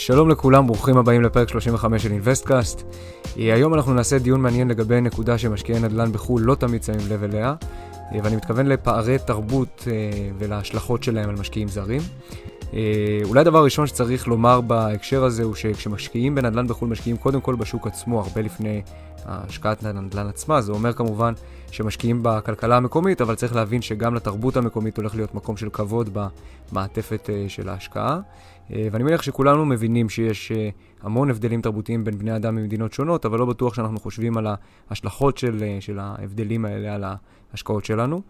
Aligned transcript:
שלום 0.00 0.28
לכולם, 0.28 0.66
ברוכים 0.66 0.96
הבאים 0.96 1.22
לפרק 1.22 1.48
35 1.48 2.02
של 2.02 2.12
InvestCast. 2.12 2.82
היום 3.36 3.74
אנחנו 3.74 3.94
נעשה 3.94 4.18
דיון 4.18 4.40
מעניין 4.40 4.68
לגבי 4.68 5.00
נקודה 5.00 5.38
שמשקיעי 5.38 5.80
נדל"ן 5.80 6.12
בחו"ל 6.12 6.42
לא 6.42 6.54
תמיד 6.54 6.82
שמים 6.82 7.08
לב 7.08 7.24
אליה, 7.24 7.54
ואני 8.22 8.36
מתכוון 8.36 8.66
לפערי 8.66 9.18
תרבות 9.18 9.84
אה, 9.86 9.92
ולהשלכות 10.38 11.02
שלהם 11.02 11.28
על 11.28 11.36
משקיעים 11.36 11.68
זרים. 11.68 12.00
אה, 12.74 13.20
אולי 13.24 13.40
הדבר 13.40 13.58
הראשון 13.58 13.86
שצריך 13.86 14.28
לומר 14.28 14.60
בהקשר 14.60 15.24
הזה 15.24 15.42
הוא 15.42 15.54
שכשמשקיעים 15.54 16.34
בנדל"ן 16.34 16.66
בחו"ל 16.66 16.88
משקיעים 16.88 17.16
קודם 17.16 17.40
כל 17.40 17.54
בשוק 17.54 17.86
עצמו, 17.86 18.20
הרבה 18.20 18.42
לפני 18.42 18.82
השקעת 19.24 19.84
הנדל"ן 19.84 20.26
עצמה. 20.26 20.60
זה 20.60 20.72
אומר 20.72 20.92
כמובן 20.92 21.32
שמשקיעים 21.70 22.20
בכלכלה 22.22 22.76
המקומית, 22.76 23.20
אבל 23.20 23.34
צריך 23.34 23.54
להבין 23.54 23.82
שגם 23.82 24.14
לתרבות 24.14 24.56
המקומית 24.56 24.96
הולך 24.96 25.14
להיות 25.14 25.34
מקום 25.34 25.56
של 25.56 25.70
כבוד 25.70 26.18
במעטפת 26.72 27.30
אה, 27.30 27.44
של 27.48 27.68
ההשקעה. 27.68 28.20
אה, 28.72 28.88
ואני 28.92 29.04
מניח 29.04 29.22
שכולנו 29.22 29.66
מבינים 29.66 30.08
שיש 30.08 30.52
המון 31.02 31.30
הבדלים 31.30 31.60
תרבותיים 31.62 32.04
בין 32.04 32.18
בני 32.18 32.36
אדם 32.36 32.56
ממדינות 32.56 32.92
שונות, 32.92 33.26
אבל 33.26 33.38
לא 33.38 33.44
בטוח 33.44 33.74
שאנחנו 33.74 34.00
חושבים 34.00 34.36
על 34.36 34.46
ההשלכות 34.90 35.38
של, 35.38 35.64
של 35.80 35.98
ההבדלים 35.98 36.64
האלה 36.64 36.94
על 36.94 37.04
ההשקעות 37.52 37.84
שלנו. 37.84 38.22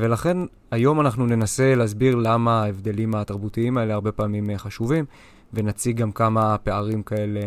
ולכן 0.00 0.36
היום 0.70 1.00
אנחנו 1.00 1.26
ננסה 1.26 1.74
להסביר 1.74 2.14
למה 2.14 2.62
ההבדלים 2.62 3.14
התרבותיים 3.14 3.78
האלה 3.78 3.94
הרבה 3.94 4.12
פעמים 4.12 4.50
חשובים, 4.56 5.04
ונציג 5.54 5.96
גם 5.96 6.12
כמה 6.12 6.56
פערים 6.58 7.02
כאלה 7.02 7.40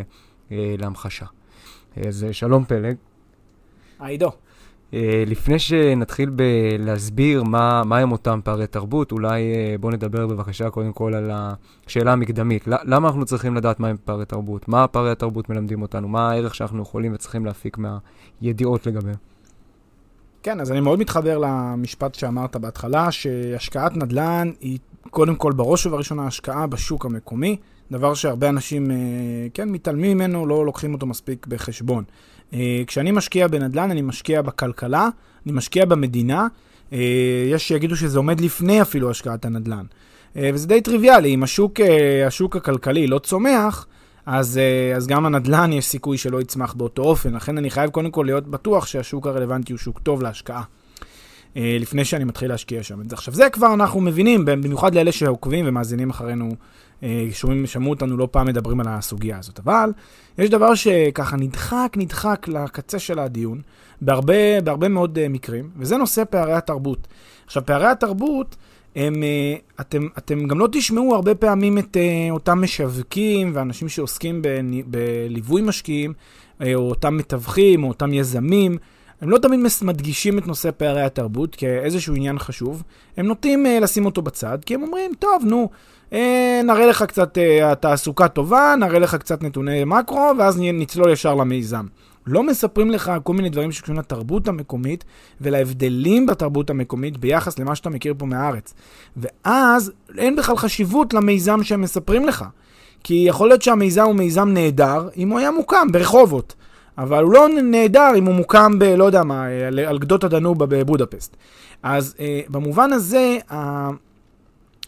להמחשה. 0.51 1.25
אז 2.07 2.25
שלום 2.31 2.65
פלג. 2.65 2.95
היי 3.99 4.17
דו. 4.17 4.31
אה, 4.93 5.23
לפני 5.27 5.59
שנתחיל 5.59 6.29
בלהסביר 6.29 7.43
מה, 7.43 7.83
מה 7.85 7.97
הם 7.97 8.11
אותם 8.11 8.39
פערי 8.43 8.67
תרבות, 8.67 9.11
אולי 9.11 9.41
אה, 9.41 9.75
בואו 9.79 9.93
נדבר 9.93 10.27
בבקשה 10.27 10.69
קודם 10.69 10.93
כל 10.93 11.13
על 11.13 11.31
השאלה 11.33 12.13
המקדמית. 12.13 12.67
למה 12.67 13.07
אנחנו 13.07 13.25
צריכים 13.25 13.55
לדעת 13.55 13.79
מה 13.79 13.87
הם 13.87 13.95
פערי 14.05 14.25
תרבות? 14.25 14.67
מה 14.67 14.87
פערי 14.87 15.11
התרבות 15.11 15.49
מלמדים 15.49 15.81
אותנו? 15.81 16.07
מה 16.07 16.31
הערך 16.31 16.55
שאנחנו 16.55 16.81
יכולים 16.81 17.13
וצריכים 17.13 17.45
להפיק 17.45 17.77
מהידיעות 17.77 18.87
לגביהם? 18.87 19.30
כן, 20.44 20.59
אז 20.59 20.72
אני 20.72 20.80
מאוד 20.80 21.00
מתחבר 21.00 21.38
למשפט 21.38 22.16
שאמרת 22.16 22.56
בהתחלה, 22.56 23.11
שהשקעת 23.11 23.97
נדל"ן 23.97 24.52
היא 24.61 24.80
קודם 25.09 25.36
כל 25.36 25.52
בראש 25.52 25.86
ובראשונה 25.86 26.28
השקעה 26.28 26.67
בשוק 26.67 27.06
המקומי, 27.06 27.58
דבר 27.92 28.14
שהרבה 28.14 28.50
אנשים, 28.50 28.92
אה, 28.92 28.95
כן, 29.53 29.69
מתעלמים 29.69 30.17
ממנו, 30.17 30.45
לא 30.45 30.66
לוקחים 30.66 30.94
אותו 30.94 31.06
מספיק 31.06 31.47
בחשבון. 31.47 32.03
אה, 32.53 32.81
כשאני 32.88 33.12
משקיע 33.12 33.47
בנדל"ן, 33.47 33.92
אני 33.92 34.02
משקיע 34.02 34.42
בכלכלה, 34.42 35.09
אני 35.46 35.53
משקיע 35.53 35.85
במדינה. 35.85 36.47
אה, 36.94 37.00
יש 37.51 37.68
שיגידו 37.68 37.96
שזה 37.96 38.18
עומד 38.18 38.41
לפני 38.41 38.81
אפילו 38.81 39.12
השקעת 39.12 39.46
הנדל"ן. 39.46 39.85
וזה 40.35 40.68
די 40.68 40.81
טריוויאלי, 40.81 41.34
אם 41.34 41.44
השוק, 41.44 41.80
השוק 42.28 42.56
הכלכלי 42.56 43.07
לא 43.07 43.19
צומח, 43.19 43.88
אז, 44.25 44.59
אז 44.95 45.07
גם 45.07 45.25
הנדל"ן 45.25 45.73
יש 45.73 45.85
סיכוי 45.85 46.17
שלא 46.17 46.41
יצמח 46.41 46.73
באותו 46.73 47.03
אופן. 47.03 47.33
לכן 47.33 47.57
אני 47.57 47.69
חייב 47.69 47.89
קודם 47.89 48.11
כל 48.11 48.23
להיות 48.23 48.47
בטוח 48.47 48.85
שהשוק 48.85 49.27
הרלוונטי 49.27 49.73
הוא 49.73 49.79
שוק 49.79 49.99
טוב 49.99 50.21
להשקעה. 50.21 50.63
לפני 51.55 52.05
שאני 52.05 52.23
מתחיל 52.23 52.49
להשקיע 52.49 52.83
שם. 52.83 52.99
עכשיו, 53.11 53.33
זה 53.33 53.49
כבר 53.49 53.73
אנחנו 53.73 54.01
מבינים, 54.01 54.45
במיוחד 54.45 54.95
לאלה 54.95 55.11
שעוקבים 55.11 55.65
ומאזינים 55.67 56.09
אחרינו 56.09 56.55
אה, 57.03 57.27
שומעים, 57.31 57.65
שמעו 57.67 57.89
אותנו 57.89 58.17
לא 58.17 58.27
פעם 58.31 58.47
מדברים 58.47 58.79
על 58.79 58.87
הסוגיה 58.89 59.37
הזאת. 59.39 59.59
אבל 59.59 59.91
יש 60.38 60.49
דבר 60.49 60.75
שככה 60.75 61.38
נדחק, 61.38 61.93
נדחק 61.95 62.47
לקצה 62.47 62.99
של 62.99 63.19
הדיון, 63.19 63.61
בהרבה, 64.01 64.61
בהרבה 64.63 64.89
מאוד 64.89 65.27
מקרים, 65.29 65.69
וזה 65.77 65.97
נושא 65.97 66.23
פערי 66.29 66.53
התרבות. 66.53 67.07
עכשיו, 67.45 67.65
פערי 67.65 67.88
התרבות, 67.88 68.55
הם, 68.96 69.13
uh, 69.13 69.81
אתם, 69.81 70.07
אתם 70.18 70.47
גם 70.47 70.59
לא 70.59 70.68
תשמעו 70.72 71.16
הרבה 71.16 71.35
פעמים 71.35 71.78
את 71.78 71.97
uh, 71.97 72.31
אותם 72.31 72.62
משווקים 72.62 73.52
ואנשים 73.53 73.90
שעוסקים 73.90 74.41
בליווי 74.85 75.62
משקיעים, 75.62 76.13
uh, 76.13 76.63
או 76.75 76.90
אותם 76.90 77.18
מתווכים, 77.18 77.84
או 77.84 77.88
אותם 77.88 78.13
יזמים. 78.13 78.78
הם 79.22 79.30
לא 79.30 79.38
תמיד 79.38 79.59
מדגישים 79.81 80.38
את 80.38 80.47
נושא 80.47 80.69
פערי 80.78 81.01
התרבות 81.01 81.56
כאיזשהו 81.56 82.16
עניין 82.16 82.40
חשוב, 82.40 82.84
הם 83.18 83.25
נוטים 83.25 83.66
uh, 83.66 83.84
לשים 83.84 84.06
אותו 84.06 84.22
בצד, 84.22 84.57
כי 84.66 84.75
הם 84.75 84.84
אומרים, 84.84 85.12
טוב, 85.19 85.44
נו, 85.46 85.69
אה, 86.13 86.62
נראה 86.63 86.85
לך 86.85 87.03
קצת 87.03 87.38
אה, 87.38 87.75
תעסוקה 87.75 88.28
טובה, 88.28 88.75
נראה 88.80 89.00
לך 89.00 89.16
קצת 89.16 89.44
נתוני 89.44 89.84
מקרו, 89.85 90.31
ואז 90.40 90.59
נצלול 90.59 91.12
ישר 91.12 91.35
למיזם. 91.35 91.85
לא 92.27 92.43
מספרים 92.43 92.91
לך 92.91 93.11
כל 93.23 93.33
מיני 93.33 93.49
דברים 93.49 93.71
שקשורים 93.71 93.99
לתרבות 93.99 94.47
המקומית 94.47 95.03
ולהבדלים 95.41 96.25
בתרבות 96.25 96.69
המקומית 96.69 97.17
ביחס 97.17 97.59
למה 97.59 97.75
שאתה 97.75 97.89
מכיר 97.89 98.13
פה 98.17 98.25
מהארץ. 98.25 98.73
ואז 99.17 99.91
אין 100.17 100.35
בכלל 100.35 100.57
חשיבות 100.57 101.13
למיזם 101.13 101.63
שהם 101.63 101.81
מספרים 101.81 102.25
לך. 102.25 102.45
כי 103.03 103.13
יכול 103.27 103.47
להיות 103.47 103.61
שהמיזם 103.61 104.01
הוא 104.01 104.15
מיזם 104.15 104.49
נהדר 104.49 105.09
אם 105.17 105.29
הוא 105.29 105.39
היה 105.39 105.51
מוקם 105.51 105.87
ברחובות. 105.91 106.55
אבל 106.97 107.23
הוא 107.23 107.33
לא 107.33 107.47
נהדר 107.63 108.09
אם 108.17 108.25
הוא 108.25 108.35
מוקם 108.35 108.79
ב... 108.79 108.83
לא 108.83 109.03
יודע 109.03 109.23
מה, 109.23 109.45
על 109.88 109.99
גדות 109.99 110.23
הדנובה 110.23 110.65
בבודפסט. 110.65 111.38
אז 111.83 112.15
אה, 112.19 112.41
במובן 112.49 112.93
הזה, 112.93 113.38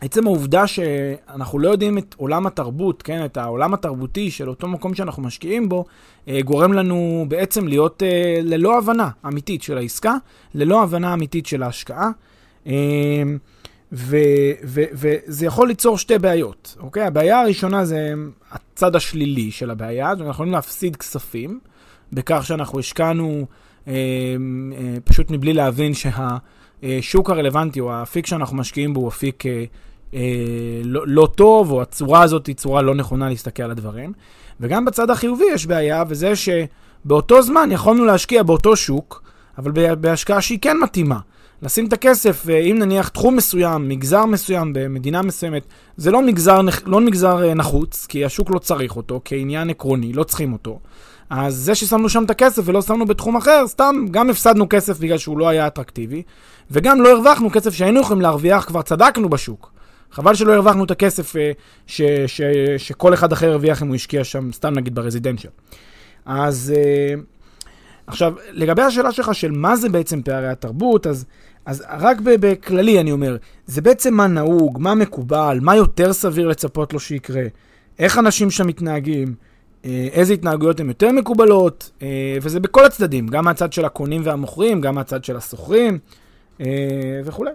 עצם 0.03 0.27
העובדה 0.27 0.67
שאנחנו 0.67 1.59
לא 1.59 1.69
יודעים 1.69 1.97
את 1.97 2.15
עולם 2.17 2.47
התרבות, 2.47 3.01
כן, 3.01 3.25
את 3.25 3.37
העולם 3.37 3.73
התרבותי 3.73 4.31
של 4.31 4.49
אותו 4.49 4.67
מקום 4.67 4.95
שאנחנו 4.95 5.23
משקיעים 5.23 5.69
בו, 5.69 5.85
אה, 6.27 6.39
גורם 6.41 6.73
לנו 6.73 7.25
בעצם 7.27 7.67
להיות 7.67 8.03
אה, 8.03 8.39
ללא 8.41 8.77
הבנה 8.77 9.09
אמיתית 9.27 9.63
של 9.63 9.77
העסקה, 9.77 10.15
ללא 10.55 10.83
הבנה 10.83 11.13
אמיתית 11.13 11.45
של 11.45 11.63
ההשקעה. 11.63 12.09
אה, 12.67 13.23
וזה 13.91 15.45
יכול 15.45 15.67
ליצור 15.67 15.97
שתי 15.97 16.19
בעיות, 16.19 16.75
אוקיי? 16.79 17.03
הבעיה 17.03 17.41
הראשונה 17.41 17.85
זה 17.85 18.13
הצד 18.51 18.95
השלילי 18.95 19.51
של 19.51 19.71
הבעיה, 19.71 20.11
אנחנו 20.11 20.29
יכולים 20.29 20.51
להפסיד 20.51 20.95
כספים 20.95 21.59
בכך 22.13 22.45
שאנחנו 22.45 22.79
השקענו 22.79 23.45
אה, 23.87 23.93
אה, 24.77 24.97
פשוט 25.03 25.31
מבלי 25.31 25.53
להבין 25.53 25.91
שהשוק 25.93 27.29
הרלוונטי 27.29 27.79
או 27.79 27.93
האפיק 27.93 28.25
שאנחנו 28.25 28.57
משקיעים 28.57 28.93
בו 28.93 28.99
הוא 28.99 29.09
אפיק 29.09 29.45
אה, 29.45 29.63
לא, 30.83 31.01
לא 31.07 31.27
טוב, 31.35 31.71
או 31.71 31.81
הצורה 31.81 32.21
הזאת 32.21 32.47
היא 32.47 32.55
צורה 32.55 32.81
לא 32.81 32.95
נכונה 32.95 33.29
להסתכל 33.29 33.63
על 33.63 33.71
הדברים. 33.71 34.13
וגם 34.59 34.85
בצד 34.85 35.09
החיובי 35.09 35.45
יש 35.53 35.65
בעיה, 35.65 36.03
וזה 36.07 36.33
שבאותו 36.35 37.41
זמן 37.41 37.69
יכולנו 37.71 38.05
להשקיע 38.05 38.43
באותו 38.43 38.75
שוק, 38.75 39.23
אבל 39.57 39.95
בהשקעה 39.95 40.41
שהיא 40.41 40.59
כן 40.61 40.77
מתאימה. 40.77 41.19
לשים 41.63 41.85
את 41.85 41.93
הכסף, 41.93 42.49
אה, 42.49 42.57
אם 42.57 42.79
נניח 42.79 43.07
תחום 43.07 43.35
מסוים, 43.35 43.89
מגזר 43.89 44.25
מסוים 44.25 44.73
במדינה 44.73 45.21
מסוימת, 45.21 45.65
זה 45.97 46.11
לא 46.11 46.21
מגזר, 46.21 46.61
לא 46.85 47.01
מגזר 47.01 47.43
אה, 47.43 47.53
נחוץ, 47.53 48.05
כי 48.09 48.25
השוק 48.25 48.49
לא 48.49 48.59
צריך 48.59 48.95
אותו, 48.95 49.21
כעניין 49.25 49.69
עקרוני, 49.69 50.13
לא 50.13 50.23
צריכים 50.23 50.53
אותו. 50.53 50.79
אז 51.29 51.55
זה 51.55 51.75
ששמנו 51.75 52.09
שם 52.09 52.23
את 52.23 52.29
הכסף 52.29 52.61
ולא 52.65 52.81
שמנו 52.81 53.05
בתחום 53.05 53.35
אחר, 53.35 53.67
סתם, 53.67 54.05
גם 54.11 54.29
הפסדנו 54.29 54.69
כסף 54.69 54.99
בגלל 54.99 55.17
שהוא 55.17 55.37
לא 55.37 55.47
היה 55.47 55.67
אטרקטיבי, 55.67 56.23
וגם 56.71 57.01
לא 57.01 57.11
הרווחנו 57.11 57.51
כסף 57.51 57.73
שהיינו 57.73 58.01
יכולים 58.01 58.21
להרוויח, 58.21 58.65
כבר 58.65 58.81
צדקנו 58.81 59.29
בשוק. 59.29 59.72
חבל 60.13 60.35
שלא 60.35 60.53
הרווחנו 60.53 60.83
את 60.83 60.91
הכסף 60.91 61.35
אה, 61.35 61.51
ש, 61.87 62.01
ש, 62.27 62.41
שכל 62.77 63.13
אחד 63.13 63.31
אחר 63.31 63.51
הרוויח 63.51 63.83
אם 63.83 63.87
הוא 63.87 63.95
השקיע 63.95 64.23
שם, 64.23 64.51
סתם 64.51 64.73
נגיד 64.73 64.95
ברזידנציה. 64.95 65.49
אז 66.25 66.73
אה, 66.75 67.13
עכשיו, 68.07 68.33
לגבי 68.51 68.81
השאלה 68.81 69.11
שלך 69.11 69.35
של 69.35 69.51
מה 69.51 69.75
זה 69.75 69.89
בעצם 69.89 70.21
פערי 70.21 70.47
התרבות, 70.47 71.07
אז, 71.07 71.25
אז 71.65 71.83
רק 71.89 72.17
בכללי 72.23 72.99
אני 72.99 73.11
אומר, 73.11 73.37
זה 73.65 73.81
בעצם 73.81 74.13
מה 74.13 74.27
נהוג, 74.27 74.77
מה 74.81 74.95
מקובל, 74.95 75.59
מה 75.61 75.75
יותר 75.75 76.13
סביר 76.13 76.47
לצפות 76.47 76.93
לו 76.93 76.99
שיקרה, 76.99 77.43
איך 77.99 78.17
אנשים 78.17 78.51
שם 78.51 78.67
מתנהגים, 78.67 79.35
אה, 79.85 80.07
איזה 80.11 80.33
התנהגויות 80.33 80.79
הן 80.79 80.87
יותר 80.87 81.11
מקובלות, 81.11 81.91
וזה 82.41 82.59
בכל 82.59 82.85
הצדדים, 82.85 83.27
גם 83.27 83.45
מהצד 83.45 83.73
של 83.73 83.85
הקונים 83.85 84.21
והמוכרים, 84.25 84.81
גם 84.81 84.95
מהצד 84.95 85.23
של 85.23 85.37
השוכרים 85.37 85.99
וכולי. 87.25 87.51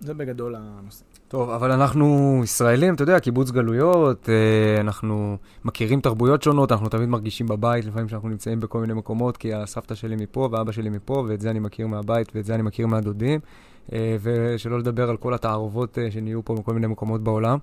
זה 0.00 0.14
בגדול 0.14 0.54
הנושא. 0.58 1.11
טוב, 1.32 1.50
אבל 1.50 1.72
אנחנו 1.72 2.40
ישראלים, 2.44 2.94
אתה 2.94 3.02
יודע, 3.02 3.20
קיבוץ 3.20 3.50
גלויות, 3.50 4.28
אה, 4.28 4.80
אנחנו 4.80 5.36
מכירים 5.64 6.00
תרבויות 6.00 6.42
שונות, 6.42 6.72
אנחנו 6.72 6.88
תמיד 6.88 7.08
מרגישים 7.08 7.46
בבית, 7.46 7.84
לפעמים 7.84 8.08
שאנחנו 8.08 8.28
נמצאים 8.28 8.60
בכל 8.60 8.80
מיני 8.80 8.92
מקומות, 8.92 9.36
כי 9.36 9.54
הסבתא 9.54 9.94
שלי 9.94 10.16
מפה 10.16 10.48
ואבא 10.52 10.72
שלי 10.72 10.90
מפה, 10.90 11.24
ואת 11.28 11.40
זה 11.40 11.50
אני 11.50 11.58
מכיר 11.58 11.86
מהבית 11.86 12.32
ואת 12.34 12.44
זה 12.44 12.54
אני 12.54 12.62
מכיר 12.62 12.86
מהדודים, 12.86 13.40
אה, 13.92 14.16
ושלא 14.22 14.78
לדבר 14.78 15.10
על 15.10 15.16
כל 15.16 15.34
התערובות 15.34 15.98
אה, 15.98 16.10
שנהיו 16.10 16.44
פה 16.44 16.54
בכל 16.54 16.74
מיני 16.74 16.86
מקומות 16.86 17.22
בעולם. 17.24 17.58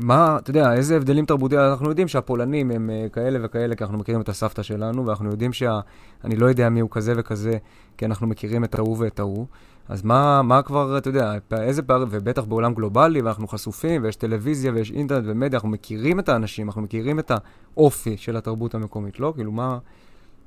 מה, 0.00 0.38
אתה 0.38 0.50
יודע, 0.50 0.72
איזה 0.72 0.96
הבדלים 0.96 1.24
תרבותיים, 1.24 1.60
אנחנו 1.60 1.88
יודעים 1.88 2.08
שהפולנים 2.08 2.70
הם 2.70 2.90
כאלה 3.12 3.38
וכאלה, 3.42 3.74
כי 3.74 3.84
אנחנו 3.84 3.98
מכירים 3.98 4.20
את 4.20 4.28
הסבתא 4.28 4.62
שלנו, 4.62 5.06
ואנחנו 5.06 5.30
יודעים 5.30 5.52
שה... 5.52 5.80
אני 6.24 6.36
לא 6.36 6.46
יודע 6.46 6.68
מי 6.68 6.80
הוא 6.80 6.90
כזה 6.90 7.12
וכזה, 7.16 7.58
כי 7.96 8.04
אנחנו 8.04 8.26
מכירים 8.26 8.64
את 8.64 8.74
ההוא 8.74 8.96
ואת 8.98 9.18
ההוא. 9.18 9.46
אז 9.88 10.04
מה, 10.04 10.42
מה 10.42 10.62
כבר, 10.62 10.98
אתה 10.98 11.08
יודע, 11.08 11.32
איזה 11.52 11.82
פער, 11.82 12.04
ובטח 12.10 12.44
בעולם 12.44 12.74
גלובלי, 12.74 13.22
ואנחנו 13.22 13.48
חשופים, 13.48 14.02
ויש 14.02 14.16
טלוויזיה, 14.16 14.72
ויש 14.74 14.90
אינטרנט 14.90 15.24
ומדיה, 15.26 15.56
אנחנו 15.56 15.68
מכירים 15.68 16.20
את 16.20 16.28
האנשים, 16.28 16.66
אנחנו 16.66 16.82
מכירים 16.82 17.18
את 17.18 17.32
האופי 17.76 18.16
של 18.16 18.36
התרבות 18.36 18.74
המקומית, 18.74 19.20
לא? 19.20 19.32
כאילו, 19.36 19.52
מה, 19.52 19.78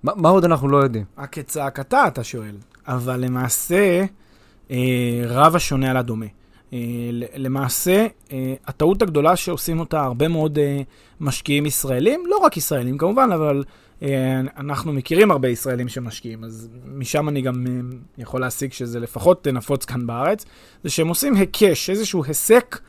מה, 0.03 0.11
מה 0.15 0.29
עוד 0.29 0.45
אנחנו 0.45 0.67
לא 0.67 0.77
יודעים? 0.77 1.05
רק 1.17 1.33
כצעקתה, 1.33 2.07
אתה 2.07 2.23
שואל. 2.23 2.55
אבל 2.87 3.19
למעשה, 3.19 4.05
אה, 4.71 5.21
רב 5.25 5.55
השונה 5.55 5.91
על 5.91 5.97
הדומה. 5.97 6.25
אה, 6.73 6.79
למעשה, 7.35 8.07
אה, 8.31 8.53
הטעות 8.67 9.01
הגדולה 9.01 9.35
שעושים 9.35 9.79
אותה 9.79 10.03
הרבה 10.03 10.27
מאוד 10.27 10.59
אה, 10.59 10.81
משקיעים 11.19 11.65
ישראלים, 11.65 12.23
לא 12.27 12.37
רק 12.37 12.57
ישראלים 12.57 12.97
כמובן, 12.97 13.29
אבל 13.31 13.63
אנחנו 14.57 14.93
מכירים 14.93 15.31
הרבה 15.31 15.47
ישראלים 15.47 15.87
שמשקיעים, 15.87 16.43
אז 16.43 16.69
משם 16.95 17.29
אני 17.29 17.41
גם 17.41 17.65
אה, 17.67 17.71
יכול 18.17 18.41
להסיק 18.41 18.73
שזה 18.73 18.99
לפחות 18.99 19.47
נפוץ 19.47 19.85
כאן 19.85 20.07
בארץ, 20.07 20.45
זה 20.83 20.89
שהם 20.89 21.07
עושים 21.07 21.35
היקש, 21.35 21.89
איזשהו 21.89 22.23
היסק 22.23 22.79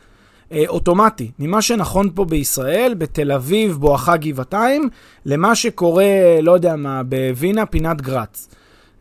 אה, 0.53 0.64
אוטומטי 0.69 1.31
ממה 1.38 1.62
שנכון 1.62 2.11
פה 2.14 2.25
בישראל, 2.25 2.94
בתל 2.99 3.32
אביב, 3.32 3.73
בואכה 3.76 4.17
גבעתיים, 4.17 4.88
למה 5.26 5.55
שקורה, 5.55 6.05
לא 6.43 6.53
יודע 6.53 6.76
מה, 6.76 7.03
בווינה, 7.03 7.67
פינת 7.67 8.03
גרץ. 8.03 8.49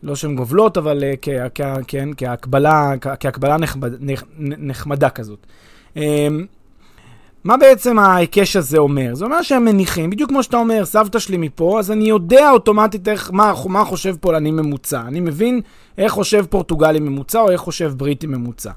לא 0.02 0.16
שהן 0.16 0.36
גובלות, 0.36 0.78
אבל 0.78 1.04
כ- 1.22 1.28
כ- 1.54 1.62
כן, 1.86 2.08
כהקבלה, 2.16 2.92
כהקבלה 3.20 3.56
נחמד, 3.56 3.92
נחמדה 4.38 5.10
כזאת. 5.10 5.46
מה 7.44 7.56
בעצם 7.56 7.98
ההיקש 7.98 8.56
הזה 8.56 8.78
אומר? 8.78 9.14
זה 9.14 9.24
אומר 9.24 9.42
שהם 9.42 9.64
מניחים, 9.64 10.10
בדיוק 10.10 10.30
כמו 10.30 10.42
שאתה 10.42 10.56
אומר, 10.56 10.84
סבתא 10.84 11.18
שלי 11.18 11.36
מפה, 11.36 11.78
אז 11.78 11.90
אני 11.90 12.04
יודע 12.04 12.50
אוטומטית 12.50 13.08
איך, 13.08 13.30
מה, 13.32 13.52
מה 13.68 13.84
חושב 13.84 14.16
פולני 14.20 14.50
ממוצע. 14.50 15.00
אני 15.00 15.20
מבין 15.20 15.60
איך 15.98 16.12
חושב 16.12 16.44
פורטוגלי 16.50 17.00
ממוצע 17.00 17.40
או 17.40 17.50
איך 17.50 17.60
חושב 17.60 17.92
בריטי 17.96 18.26
ממוצע. 18.26 18.70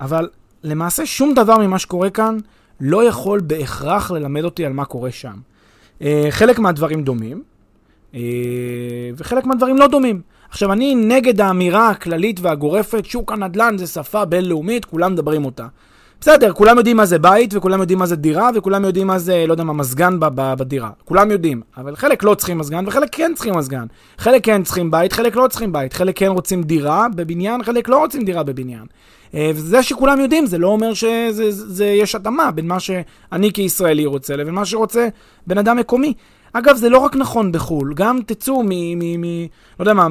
אבל 0.00 0.28
למעשה 0.64 1.06
שום 1.06 1.34
דבר 1.34 1.58
ממה 1.58 1.78
שקורה 1.78 2.10
כאן 2.10 2.36
לא 2.80 3.04
יכול 3.04 3.40
בהכרח 3.40 4.10
ללמד 4.10 4.44
אותי 4.44 4.66
על 4.66 4.72
מה 4.72 4.84
קורה 4.84 5.10
שם. 5.10 5.34
Uh, 6.00 6.04
חלק 6.30 6.58
מהדברים 6.58 7.02
דומים, 7.02 7.42
uh, 8.12 8.16
וחלק 9.16 9.46
מהדברים 9.46 9.78
לא 9.78 9.86
דומים. 9.86 10.20
עכשיו, 10.48 10.72
אני 10.72 10.94
נגד 10.94 11.40
האמירה 11.40 11.90
הכללית 11.90 12.40
והגורפת, 12.40 13.04
שוק 13.04 13.32
הנדל"ן 13.32 13.78
זה 13.78 13.86
שפה 13.86 14.24
בינלאומית, 14.24 14.84
כולם 14.84 15.12
מדברים 15.12 15.44
אותה. 15.44 15.66
בסדר, 16.24 16.52
כולם 16.52 16.76
יודעים 16.78 16.96
מה 16.96 17.06
זה 17.06 17.18
בית, 17.18 17.54
וכולם 17.54 17.80
יודעים 17.80 17.98
מה 17.98 18.06
זה 18.06 18.16
דירה, 18.16 18.50
וכולם 18.54 18.84
יודעים 18.84 19.06
מה 19.06 19.18
זה, 19.18 19.44
לא 19.46 19.52
יודע 19.52 19.64
מה, 19.64 19.72
מזגן 19.72 20.16
בדירה. 20.34 20.90
כולם 21.04 21.30
יודעים. 21.30 21.60
אבל 21.76 21.96
חלק 21.96 22.22
לא 22.22 22.34
צריכים 22.34 22.58
מזגן, 22.58 22.84
וחלק 22.86 23.08
כן 23.12 23.32
צריכים 23.34 23.54
מזגן. 23.54 23.86
חלק 24.18 24.44
כן 24.44 24.62
צריכים 24.62 24.90
בית, 24.90 25.12
חלק 25.12 25.36
לא 25.36 25.48
צריכים 25.48 25.72
בית. 25.72 25.92
חלק 25.92 26.18
כן 26.18 26.26
רוצים 26.26 26.62
דירה 26.62 27.06
בבניין, 27.14 27.62
חלק 27.62 27.88
לא 27.88 27.98
רוצים 27.98 28.24
דירה 28.24 28.42
בבניין. 28.42 28.84
אה, 29.34 29.50
וזה 29.54 29.82
שכולם 29.82 30.20
יודעים, 30.20 30.46
זה 30.46 30.58
לא 30.58 30.68
אומר 30.68 30.94
שיש 30.94 32.14
התאמה 32.14 32.50
בין 32.50 32.68
מה 32.68 32.80
שאני 32.80 33.52
כישראלי 33.52 34.06
רוצה 34.06 34.36
לבין 34.36 34.54
מה 34.54 34.64
שרוצה 34.64 35.08
בן 35.46 35.58
אדם 35.58 35.76
מקומי. 35.76 36.14
אגב, 36.52 36.76
זה 36.76 36.88
לא 36.88 36.98
רק 36.98 37.16
נכון 37.16 37.52
בחו"ל, 37.52 37.94
גם 37.94 38.18
תצאו 38.26 38.62
מ... 38.62 38.68
מ, 38.68 39.20
מ 39.20 39.24
לא 39.78 39.82
יודע 39.82 39.94
מה, 39.94 40.08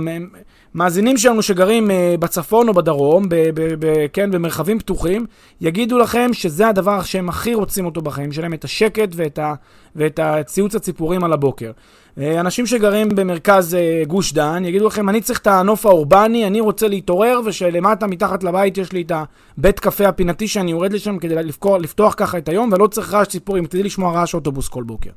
מאזינים 0.75 1.17
שלנו 1.17 1.41
שגרים 1.41 1.87
uh, 1.87 2.17
בצפון 2.19 2.67
או 2.67 2.73
בדרום, 2.73 3.29
ב, 3.29 3.35
ב, 3.35 3.85
ב, 3.85 4.07
כן, 4.13 4.31
במרחבים 4.31 4.79
פתוחים, 4.79 5.25
יגידו 5.61 5.97
לכם 5.97 6.29
שזה 6.33 6.67
הדבר 6.67 7.03
שהם 7.03 7.29
הכי 7.29 7.53
רוצים 7.53 7.85
אותו 7.85 8.01
בחיים 8.01 8.31
שלהם, 8.31 8.53
את 8.53 8.63
השקט 8.63 9.09
ואת, 9.15 9.39
ה, 9.39 9.53
ואת 9.95 10.19
הציוץ 10.23 10.75
הציפורים 10.75 11.23
על 11.23 11.33
הבוקר. 11.33 11.71
Uh, 11.71 12.19
אנשים 12.39 12.65
שגרים 12.65 13.09
במרכז 13.09 13.73
uh, 13.73 14.07
גוש 14.07 14.33
דן 14.33 14.65
יגידו 14.65 14.87
לכם, 14.87 15.09
אני 15.09 15.21
צריך 15.21 15.39
את 15.39 15.47
הנוף 15.47 15.85
האורבני, 15.85 16.47
אני 16.47 16.59
רוצה 16.59 16.87
להתעורר, 16.87 17.39
ושלמטה 17.45 18.07
מתחת 18.07 18.43
לבית 18.43 18.77
יש 18.77 18.91
לי 18.91 19.01
את 19.01 19.11
הבית 19.57 19.79
קפה 19.79 20.07
הפינתי 20.07 20.47
שאני 20.47 20.71
יורד 20.71 20.93
לשם 20.93 21.17
כדי 21.17 21.35
לפתוח, 21.35 21.81
לפתוח 21.81 22.13
ככה 22.17 22.37
את 22.37 22.49
היום, 22.49 22.69
ולא 22.73 22.87
צריך 22.87 23.13
רעש 23.13 23.27
ציפורים, 23.27 23.65
תדעי 23.65 23.83
לשמוע 23.83 24.13
רעש 24.13 24.33
אוטובוס 24.33 24.67
כל 24.67 24.83
בוקר. 24.83 25.09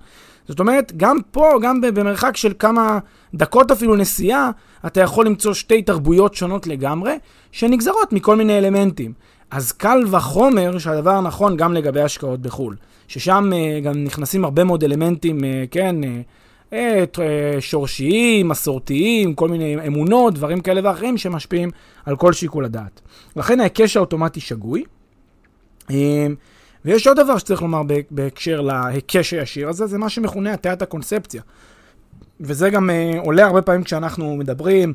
זאת 0.48 0.60
אומרת, 0.60 0.92
גם 0.96 1.18
פה, 1.30 1.50
גם 1.62 1.80
במרחק 1.80 2.36
של 2.36 2.52
כמה 2.58 2.98
דקות 3.34 3.70
אפילו 3.70 3.96
נסיעה, 3.96 4.50
אתה 4.86 5.00
יכול 5.00 5.26
למצוא 5.26 5.54
שתי 5.54 5.82
תרבויות 5.82 6.34
שונות 6.34 6.66
לגמרי, 6.66 7.12
שנגזרות 7.52 8.12
מכל 8.12 8.36
מיני 8.36 8.58
אלמנטים. 8.58 9.12
אז 9.50 9.72
קל 9.72 10.04
וחומר 10.10 10.78
שהדבר 10.78 11.20
נכון 11.20 11.56
גם 11.56 11.74
לגבי 11.74 12.00
השקעות 12.00 12.40
בחו"ל, 12.40 12.76
ששם 13.08 13.50
uh, 13.52 13.84
גם 13.84 14.04
נכנסים 14.04 14.44
הרבה 14.44 14.64
מאוד 14.64 14.84
אלמנטים, 14.84 15.38
uh, 15.38 15.42
כן, 15.70 15.96
uh, 16.70 16.74
שורשיים, 17.60 18.48
מסורתיים, 18.48 19.34
כל 19.34 19.48
מיני 19.48 19.86
אמונות, 19.86 20.34
דברים 20.34 20.60
כאלה 20.60 20.80
ואחרים 20.84 21.18
שמשפיעים 21.18 21.70
על 22.06 22.16
כל 22.16 22.32
שיקול 22.32 22.64
הדעת. 22.64 23.00
לכן 23.36 23.60
ההיקש 23.60 23.96
האוטומטי 23.96 24.40
שגוי. 24.40 24.84
ויש 26.86 27.06
עוד 27.06 27.16
דבר 27.16 27.38
שצריך 27.38 27.62
לומר 27.62 27.82
בהקשר 28.10 28.60
להיקש 28.60 29.32
הישיר 29.32 29.68
הזה, 29.68 29.86
זה 29.86 29.98
מה 29.98 30.08
שמכונה 30.08 30.52
הטיית 30.52 30.82
הקונספציה. 30.82 31.42
וזה 32.40 32.70
גם 32.70 32.90
uh, 32.90 33.18
עולה 33.24 33.46
הרבה 33.46 33.62
פעמים 33.62 33.84
כשאנחנו 33.84 34.36
מדברים, 34.36 34.92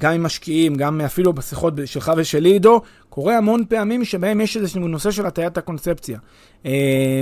גם 0.00 0.12
עם 0.12 0.22
משקיעים, 0.22 0.74
גם 0.74 1.00
אפילו 1.00 1.32
בשיחות 1.32 1.74
שלך 1.84 2.12
ושלי, 2.16 2.52
עידו, 2.52 2.82
קורה 3.08 3.36
המון 3.36 3.64
פעמים 3.68 4.04
שבהם 4.04 4.40
יש 4.40 4.56
איזשהו 4.56 4.88
נושא 4.88 5.10
של 5.10 5.26
הטיית 5.26 5.58
הקונספציה. 5.58 6.18
Uh, 6.62 6.66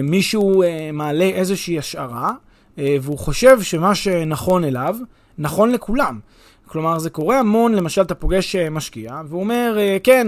מישהו 0.03 0.63
uh, 0.63 0.67
מעלה 0.93 1.25
איזושהי 1.25 1.79
השערה, 1.79 2.31
uh, 2.31 2.81
והוא 3.01 3.19
חושב 3.19 3.63
שמה 3.63 3.95
שנכון 3.95 4.65
אליו, 4.65 4.97
נכון 5.39 5.71
לכולם. 5.71 6.21
כלומר, 6.67 6.99
זה 6.99 7.11
קורה 7.11 7.39
המון, 7.39 7.75
למשל, 7.75 8.03
אתה 8.03 8.15
פוגש 8.15 8.57
משקיע, 8.57 9.21
והוא 9.29 9.41
אומר, 9.41 9.79
כן, 10.03 10.27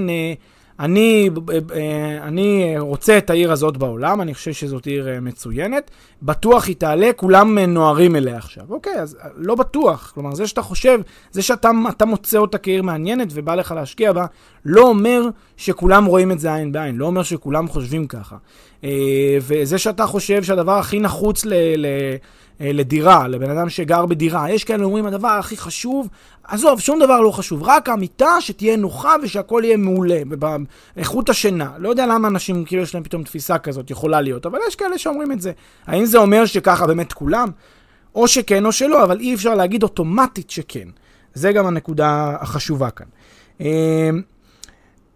אני, 0.80 1.30
אה, 1.74 2.18
אני 2.22 2.74
רוצה 2.78 3.18
את 3.18 3.30
העיר 3.30 3.52
הזאת 3.52 3.76
בעולם, 3.76 4.20
אני 4.20 4.34
חושב 4.34 4.52
שזאת 4.52 4.86
עיר 4.86 5.08
אה, 5.08 5.20
מצוינת, 5.20 5.90
בטוח 6.22 6.66
היא 6.66 6.76
תעלה, 6.76 7.10
כולם 7.16 7.58
אה, 7.58 7.66
נוהרים 7.66 8.16
אליה 8.16 8.36
עכשיו. 8.36 8.64
אוקיי, 8.70 9.00
אז 9.00 9.18
לא 9.36 9.54
בטוח. 9.54 10.12
כלומר, 10.14 10.34
זה 10.34 10.46
שאתה 10.46 10.62
חושב, 10.62 11.00
זה 11.30 11.42
שאתה 11.42 12.04
מוצא 12.06 12.38
אותה 12.38 12.58
כעיר 12.58 12.82
מעניינת 12.82 13.28
ובא 13.32 13.54
לך 13.54 13.72
להשקיע 13.72 14.12
בה, 14.12 14.26
לא 14.64 14.82
אומר 14.82 15.22
שכולם 15.56 16.04
רואים 16.04 16.32
את 16.32 16.40
זה 16.40 16.54
עין 16.54 16.72
בעין, 16.72 16.96
לא 16.96 17.06
אומר 17.06 17.22
שכולם 17.22 17.68
חושבים 17.68 18.06
ככה. 18.06 18.36
וזה 19.40 19.78
שאתה 19.78 20.06
חושב 20.06 20.42
שהדבר 20.42 20.72
הכי 20.72 21.00
נחוץ 21.00 21.44
ל... 21.44 21.54
ל 21.76 21.86
לדירה, 22.60 23.28
לבן 23.28 23.50
אדם 23.50 23.68
שגר 23.68 24.06
בדירה. 24.06 24.50
יש 24.50 24.64
כאלה 24.64 24.84
אומרים, 24.84 25.06
הדבר 25.06 25.28
הכי 25.28 25.56
חשוב, 25.56 26.08
עזוב, 26.44 26.80
שום 26.80 26.98
דבר 26.98 27.20
לא 27.20 27.30
חשוב, 27.30 27.62
רק 27.62 27.88
המיטה 27.88 28.40
שתהיה 28.40 28.76
נוחה 28.76 29.14
ושהכול 29.22 29.64
יהיה 29.64 29.76
מעולה, 29.76 30.22
באיכות 30.96 31.28
השינה. 31.28 31.70
לא 31.78 31.88
יודע 31.88 32.06
למה 32.06 32.28
אנשים, 32.28 32.64
כאילו 32.64 32.82
יש 32.82 32.94
להם 32.94 33.04
פתאום 33.04 33.22
תפיסה 33.22 33.58
כזאת, 33.58 33.90
יכולה 33.90 34.20
להיות, 34.20 34.46
אבל 34.46 34.58
יש 34.68 34.76
כאלה 34.76 34.98
שאומרים 34.98 35.32
את 35.32 35.40
זה. 35.40 35.52
האם 35.86 36.04
זה 36.04 36.18
אומר 36.18 36.46
שככה 36.46 36.86
באמת 36.86 37.12
כולם? 37.12 37.48
או 38.14 38.28
שכן 38.28 38.66
או 38.66 38.72
שלא, 38.72 39.04
אבל 39.04 39.20
אי 39.20 39.34
אפשר 39.34 39.54
להגיד 39.54 39.82
אוטומטית 39.82 40.50
שכן. 40.50 40.88
זה 41.34 41.52
גם 41.52 41.66
הנקודה 41.66 42.36
החשובה 42.40 42.88
כאן. 42.90 43.06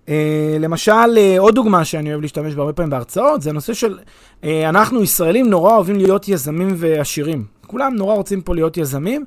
אה, 0.09 0.57
למשל, 0.61 1.19
אה, 1.19 1.38
עוד 1.38 1.55
דוגמה 1.55 1.85
שאני 1.85 2.11
אוהב 2.11 2.21
להשתמש 2.21 2.55
בה 2.55 2.62
הרבה 2.62 2.73
פעמים 2.73 2.91
בהרצאות, 2.91 3.43
זה 3.43 3.50
הנושא 3.50 3.75
של, 3.75 3.99
אה, 4.45 4.69
אנחנו 4.69 5.03
ישראלים 5.03 5.50
נורא 5.50 5.75
אוהבים 5.75 5.97
להיות 5.97 6.29
יזמים 6.29 6.75
ועשירים. 6.77 7.45
כולם 7.67 7.95
נורא 7.95 8.15
רוצים 8.15 8.41
פה 8.41 8.55
להיות 8.55 8.77
יזמים, 8.77 9.25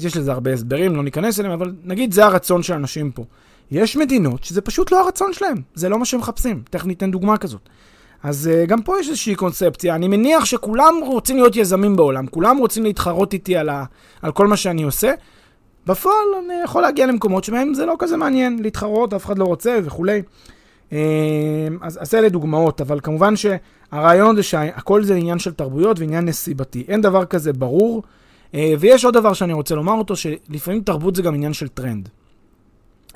יש 0.00 0.16
לזה 0.16 0.32
הרבה 0.32 0.52
הסברים, 0.52 0.96
לא 0.96 1.02
ניכנס 1.02 1.40
אליהם, 1.40 1.52
אבל 1.52 1.72
נגיד 1.84 2.12
זה 2.12 2.24
הרצון 2.24 2.62
של 2.62 2.74
אנשים 2.74 3.10
פה. 3.10 3.24
יש 3.70 3.96
מדינות 3.96 4.44
שזה 4.44 4.60
פשוט 4.60 4.92
לא 4.92 5.00
הרצון 5.04 5.32
שלהם, 5.32 5.56
זה 5.74 5.88
לא 5.88 5.98
מה 5.98 6.04
שהם 6.04 6.20
מחפשים. 6.20 6.62
תכף 6.70 6.86
ניתן 6.86 7.10
דוגמה 7.10 7.36
כזאת. 7.36 7.60
אז 8.22 8.50
גם 8.66 8.82
פה 8.82 9.00
יש 9.00 9.08
איזושהי 9.08 9.34
קונספציה. 9.34 9.94
אני 9.94 10.08
מניח 10.08 10.44
שכולם 10.44 10.94
רוצים 11.06 11.36
להיות 11.36 11.56
יזמים 11.56 11.96
בעולם, 11.96 12.26
כולם 12.26 12.56
רוצים 12.56 12.84
להתחרות 12.84 13.32
איתי 13.32 13.56
על, 13.56 13.68
ה, 13.68 13.84
על 14.22 14.32
כל 14.32 14.46
מה 14.46 14.56
שאני 14.56 14.82
עושה, 14.82 15.12
בפועל 15.88 16.26
אני 16.44 16.54
יכול 16.64 16.82
להגיע 16.82 17.06
למקומות 17.06 17.44
שבהם 17.44 17.74
זה 17.74 17.86
לא 17.86 17.96
כזה 17.98 18.16
מעניין 18.16 18.58
להתחרות, 18.62 19.14
אף 19.14 19.26
אחד 19.26 19.38
לא 19.38 19.44
רוצה 19.44 19.78
וכולי. 19.84 20.22
אמ, 20.92 20.98
אז, 21.82 21.98
אז 22.02 22.14
אלה 22.14 22.28
דוגמאות, 22.28 22.80
אבל 22.80 23.00
כמובן 23.02 23.34
שהרעיון 23.36 24.36
זה 24.36 24.42
שהכל 24.42 25.04
זה 25.04 25.14
עניין 25.14 25.38
של 25.38 25.52
תרבויות 25.52 25.98
ועניין 25.98 26.24
נסיבתי. 26.24 26.84
אין 26.88 27.00
דבר 27.00 27.24
כזה 27.24 27.52
ברור. 27.52 28.02
אה, 28.54 28.74
ויש 28.80 29.04
עוד 29.04 29.14
דבר 29.14 29.32
שאני 29.32 29.52
רוצה 29.52 29.74
לומר 29.74 29.92
אותו, 29.92 30.16
שלפעמים 30.16 30.80
תרבות 30.80 31.16
זה 31.16 31.22
גם 31.22 31.34
עניין 31.34 31.52
של 31.52 31.68
טרנד. 31.68 32.08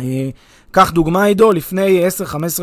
אה, 0.01 0.31
קח 0.71 0.91
דוגמה, 0.91 1.25
עידו, 1.25 1.53
לפני 1.53 2.09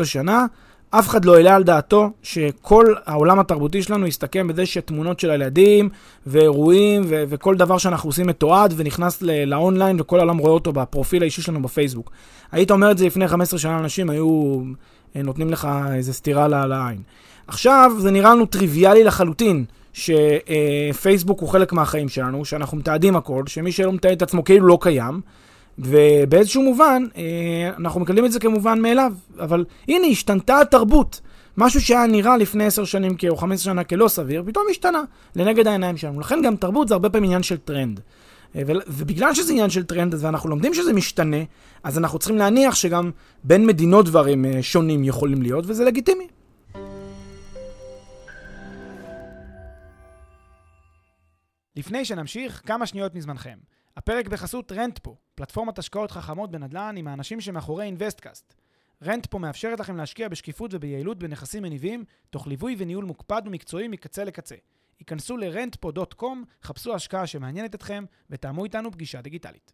10-15 0.00 0.04
שנה, 0.04 0.46
אף 0.90 1.08
אחד 1.08 1.24
לא 1.24 1.36
העלה 1.36 1.56
על 1.56 1.62
דעתו 1.62 2.10
שכל 2.22 2.94
העולם 3.06 3.38
התרבותי 3.38 3.82
שלנו 3.82 4.06
יסתכם 4.06 4.48
בזה 4.48 4.66
שתמונות 4.66 5.20
של 5.20 5.30
הילדים 5.30 5.88
ואירועים 6.26 7.02
ו- 7.08 7.24
וכל 7.28 7.56
דבר 7.56 7.78
שאנחנו 7.78 8.08
עושים 8.08 8.26
מתועד 8.26 8.74
ונכנס 8.76 9.22
ל- 9.22 9.44
לאונליין 9.44 10.00
וכל 10.00 10.18
העולם 10.18 10.38
רואה 10.38 10.52
אותו 10.52 10.72
בפרופיל 10.72 11.22
האישי 11.22 11.42
שלנו 11.42 11.62
בפייסבוק. 11.62 12.10
היית 12.52 12.70
אומר 12.70 12.90
את 12.90 12.98
זה 12.98 13.06
לפני 13.06 13.28
15 13.28 13.58
שנה, 13.58 13.78
אנשים 13.78 14.10
היו 14.10 14.60
אה, 15.16 15.22
נותנים 15.22 15.50
לך 15.50 15.68
איזה 15.94 16.12
סטירה 16.12 16.48
לעין. 16.48 17.02
עכשיו 17.46 17.92
זה 17.98 18.10
נראה 18.10 18.34
לנו 18.34 18.46
טריוויאלי 18.46 19.04
לחלוטין. 19.04 19.64
שפייסבוק 19.92 21.40
הוא 21.40 21.48
חלק 21.48 21.72
מהחיים 21.72 22.08
שלנו, 22.08 22.44
שאנחנו 22.44 22.76
מתעדים 22.76 23.16
הכל, 23.16 23.42
שמי 23.46 23.72
שלא 23.72 23.92
מתעד 23.92 24.12
את 24.12 24.22
עצמו 24.22 24.44
כאילו 24.44 24.66
לא 24.66 24.78
קיים, 24.80 25.20
ובאיזשהו 25.78 26.62
מובן, 26.62 27.04
אה, 27.16 27.70
אנחנו 27.78 28.00
מקבלים 28.00 28.24
את 28.24 28.32
זה 28.32 28.40
כמובן 28.40 28.80
מאליו. 28.80 29.12
אבל 29.38 29.64
הנה, 29.88 30.06
השתנתה 30.06 30.60
התרבות. 30.60 31.20
משהו 31.56 31.80
שהיה 31.80 32.06
נראה 32.06 32.36
לפני 32.36 32.64
עשר 32.64 32.84
שנים 32.84 33.16
או 33.28 33.36
חמש 33.36 33.64
שנה 33.64 33.84
כלא 33.84 34.08
סביר, 34.08 34.42
פתאום 34.46 34.66
השתנה 34.70 35.02
לנגד 35.36 35.66
העיניים 35.66 35.96
שלנו. 35.96 36.20
לכן 36.20 36.42
גם 36.42 36.56
תרבות 36.56 36.88
זה 36.88 36.94
הרבה 36.94 37.10
פעמים 37.10 37.24
עניין 37.24 37.42
של 37.42 37.56
טרנד. 37.56 38.00
אה, 38.56 38.62
ובגלל 38.86 39.34
שזה 39.34 39.52
עניין 39.52 39.70
של 39.70 39.84
טרנד, 39.84 40.14
ואנחנו 40.18 40.50
לומדים 40.50 40.74
שזה 40.74 40.92
משתנה, 40.92 41.36
אז 41.84 41.98
אנחנו 41.98 42.18
צריכים 42.18 42.36
להניח 42.36 42.74
שגם 42.74 43.10
בין 43.44 43.66
מדינות 43.66 44.06
דברים 44.06 44.44
אה, 44.44 44.62
שונים 44.62 45.04
יכולים 45.04 45.42
להיות, 45.42 45.64
וזה 45.68 45.84
לגיטימי. 45.84 46.26
לפני 51.76 52.04
שנמשיך, 52.04 52.62
כמה 52.66 52.86
שניות 52.86 53.14
מזמנכם. 53.14 53.58
הפרק 53.96 54.28
בחסות 54.28 54.72
Rentpo, 54.72 55.16
פלטפורמת 55.34 55.78
השקעות 55.78 56.10
חכמות 56.10 56.50
בנדל"ן 56.50 56.94
עם 56.96 57.08
האנשים 57.08 57.40
שמאחורי 57.40 57.84
InvestCast. 57.84 58.54
Rentpo 59.04 59.38
מאפשרת 59.38 59.80
לכם 59.80 59.96
להשקיע 59.96 60.28
בשקיפות 60.28 60.74
וביעילות 60.74 61.18
בנכסים 61.18 61.62
מניבים, 61.62 62.04
תוך 62.30 62.46
ליווי 62.46 62.76
וניהול 62.78 63.04
מוקפד 63.04 63.42
ומקצועי 63.46 63.88
מקצה 63.88 64.24
לקצה. 64.24 64.54
היכנסו 64.98 65.36
ל-rentpo.com, 65.36 66.24
חפשו 66.62 66.94
השקעה 66.94 67.26
שמעניינת 67.26 67.74
אתכם, 67.74 68.04
ותאמו 68.30 68.64
איתנו 68.64 68.92
פגישה 68.92 69.20
דיגיטלית. 69.20 69.72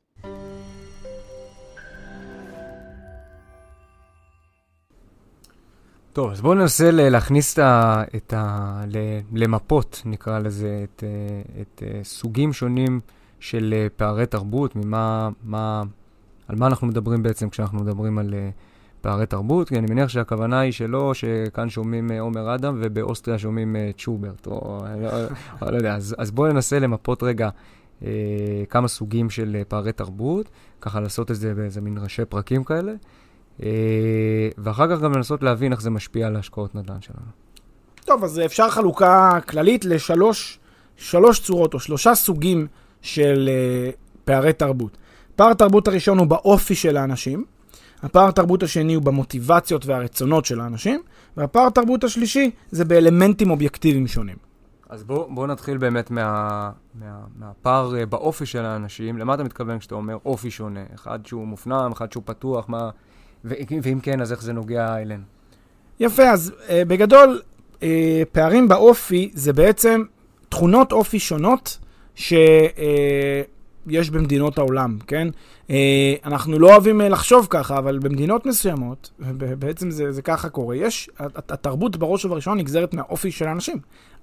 טוב, 6.13 6.31
אז 6.31 6.41
בואו 6.41 6.55
ננסה 6.55 6.91
להכניס 6.91 7.55
את 7.55 7.59
ה... 7.59 8.03
את 8.17 8.33
ה 8.33 8.85
למפות, 9.33 10.03
נקרא 10.05 10.39
לזה, 10.39 10.85
את, 10.85 11.05
אה, 11.07 11.63
את 11.63 11.83
אה, 11.83 12.05
סוגים 12.05 12.53
שונים 12.53 13.01
של 13.49 13.75
אה, 13.77 13.87
פערי 13.97 14.27
תרבות, 14.27 14.77
ממה, 14.77 15.29
מה, 15.45 15.83
על 16.49 16.57
מה 16.57 16.67
אנחנו 16.67 16.87
מדברים 16.87 17.23
בעצם 17.23 17.49
כשאנחנו 17.49 17.81
מדברים 17.81 18.19
על 18.19 18.35
פערי 19.01 19.27
תרבות, 19.27 19.69
כי 19.69 19.79
אני 19.79 19.87
מניח 19.91 20.09
שהכוונה 20.09 20.61
היא 20.61 20.73
שלא 20.73 21.15
שכאן 21.15 21.71
שומעים 21.71 22.11
עומר 22.11 22.55
אדם 22.55 22.79
ובאוסטריה 22.81 23.39
שומעים 23.39 23.77
צ'וברט, 23.99 24.47
או 24.47 24.81
לא, 25.63 25.71
לא 25.71 25.77
יודע, 25.77 25.95
אז, 25.95 26.15
אז 26.19 26.31
בואו 26.31 26.53
ננסה 26.53 26.79
למפות 26.79 27.23
רגע 27.23 27.49
כמה 28.71 28.89
סוגים 28.89 29.31
של 29.31 29.63
פערי 29.69 29.93
תרבות, 29.93 30.49
ככה 30.81 31.01
לעשות 31.01 31.31
את 31.31 31.37
זה 31.37 31.55
באיזה 31.55 31.81
מין 31.81 31.99
ראשי 31.99 32.25
פרקים 32.25 32.65
כאלה. 32.65 32.93
אה, 33.63 34.49
ואחר 34.59 34.97
כך 34.97 35.03
גם 35.03 35.13
לנסות 35.13 35.43
להבין 35.43 35.73
איך 35.73 35.81
זה 35.81 35.91
משפיע 35.91 36.27
על 36.27 36.37
ההשקעות 36.37 36.75
נדל"ן 36.75 37.01
שלנו. 37.01 37.27
טוב, 38.05 38.25
אז 38.25 38.41
אפשר 38.45 38.71
חלוקה 38.71 39.39
כללית 39.49 39.85
לשלוש 39.85 40.59
שלוש 40.97 41.41
צורות 41.41 41.75
או 41.75 41.81
שלושה 41.81 42.15
סוגים 42.15 42.67
של 43.07 43.49
uh, 43.49 43.97
פערי 44.25 44.53
תרבות. 44.53 44.97
פער 45.37 45.55
תרבות 45.55 45.89
הראשון 45.89 46.19
הוא 46.19 46.27
באופי 46.27 46.75
של 46.75 46.97
האנשים, 46.97 47.45
הפער 48.03 48.31
תרבות 48.31 48.63
השני 48.63 48.95
הוא 48.95 49.03
במוטיבציות 49.03 49.87
והרצונות 49.87 50.45
של 50.45 50.61
האנשים, 50.61 51.03
והפער 51.37 51.71
תרבות 51.71 52.05
השלישי 52.05 52.51
זה 52.71 52.85
באלמנטים 52.85 53.51
אובייקטיביים 53.51 54.07
שונים. 54.07 54.37
אז 54.89 55.05
בואו 55.05 55.35
בוא 55.35 55.47
נתחיל 55.47 55.79
באמת 55.79 56.11
מה, 56.11 56.71
מה, 56.95 57.19
מהפער 57.39 57.95
uh, 58.03 58.07
באופי 58.07 58.47
של 58.47 58.65
האנשים. 58.65 59.19
למה 59.19 59.35
אתה 59.35 59.45
מתכוון 59.45 59.79
כשאתה 59.79 59.95
אומר 59.95 60.17
אופי 60.25 60.51
שונה? 60.51 60.81
אחד 60.95 61.27
שהוא 61.27 61.47
מופנם, 61.47 61.91
אחד 61.93 62.13
שהוא 62.13 62.23
פתוח, 62.27 62.69
מה... 62.69 62.91
ואם 63.45 64.01
כן, 64.03 64.21
אז 64.21 64.33
איך 64.33 64.43
זה 64.43 64.53
נוגע 64.53 64.99
אלינו? 64.99 65.23
יפה, 66.01 66.31
אז 66.31 66.53
uh, 66.67 66.71
בגדול, 66.89 67.41
פערים 68.33 68.69
באופי 68.69 69.31
זה 69.35 69.53
בעצם 69.53 70.03
תכונות 70.49 70.93
אופי 70.93 71.19
שונות 71.19 71.79
שיש 72.17 74.09
uh, 74.09 74.13
במדינות 74.13 74.59
העולם, 74.59 74.99
כן? 75.07 75.29
Uh, 75.69 75.71
אנחנו 76.25 76.59
לא 76.59 76.73
אוהבים 76.73 77.01
uh, 77.01 77.05
לחשוב 77.05 77.47
ככה, 77.51 77.79
אבל 77.79 77.99
במדינות 77.99 78.47
מסוימות, 78.47 79.11
בעצם 79.59 79.91
זה, 79.91 80.13
זה 80.13 80.23
ככה 80.23 80.49
קורה, 80.49 80.77
יש, 80.77 81.11
התרבות 81.21 81.97
בראש 81.97 82.25
ובראשונה 82.25 82.61
נגזרת 82.61 82.95
מהאופי 82.95 83.31
של 83.31 83.47
האנשים. 83.47 83.79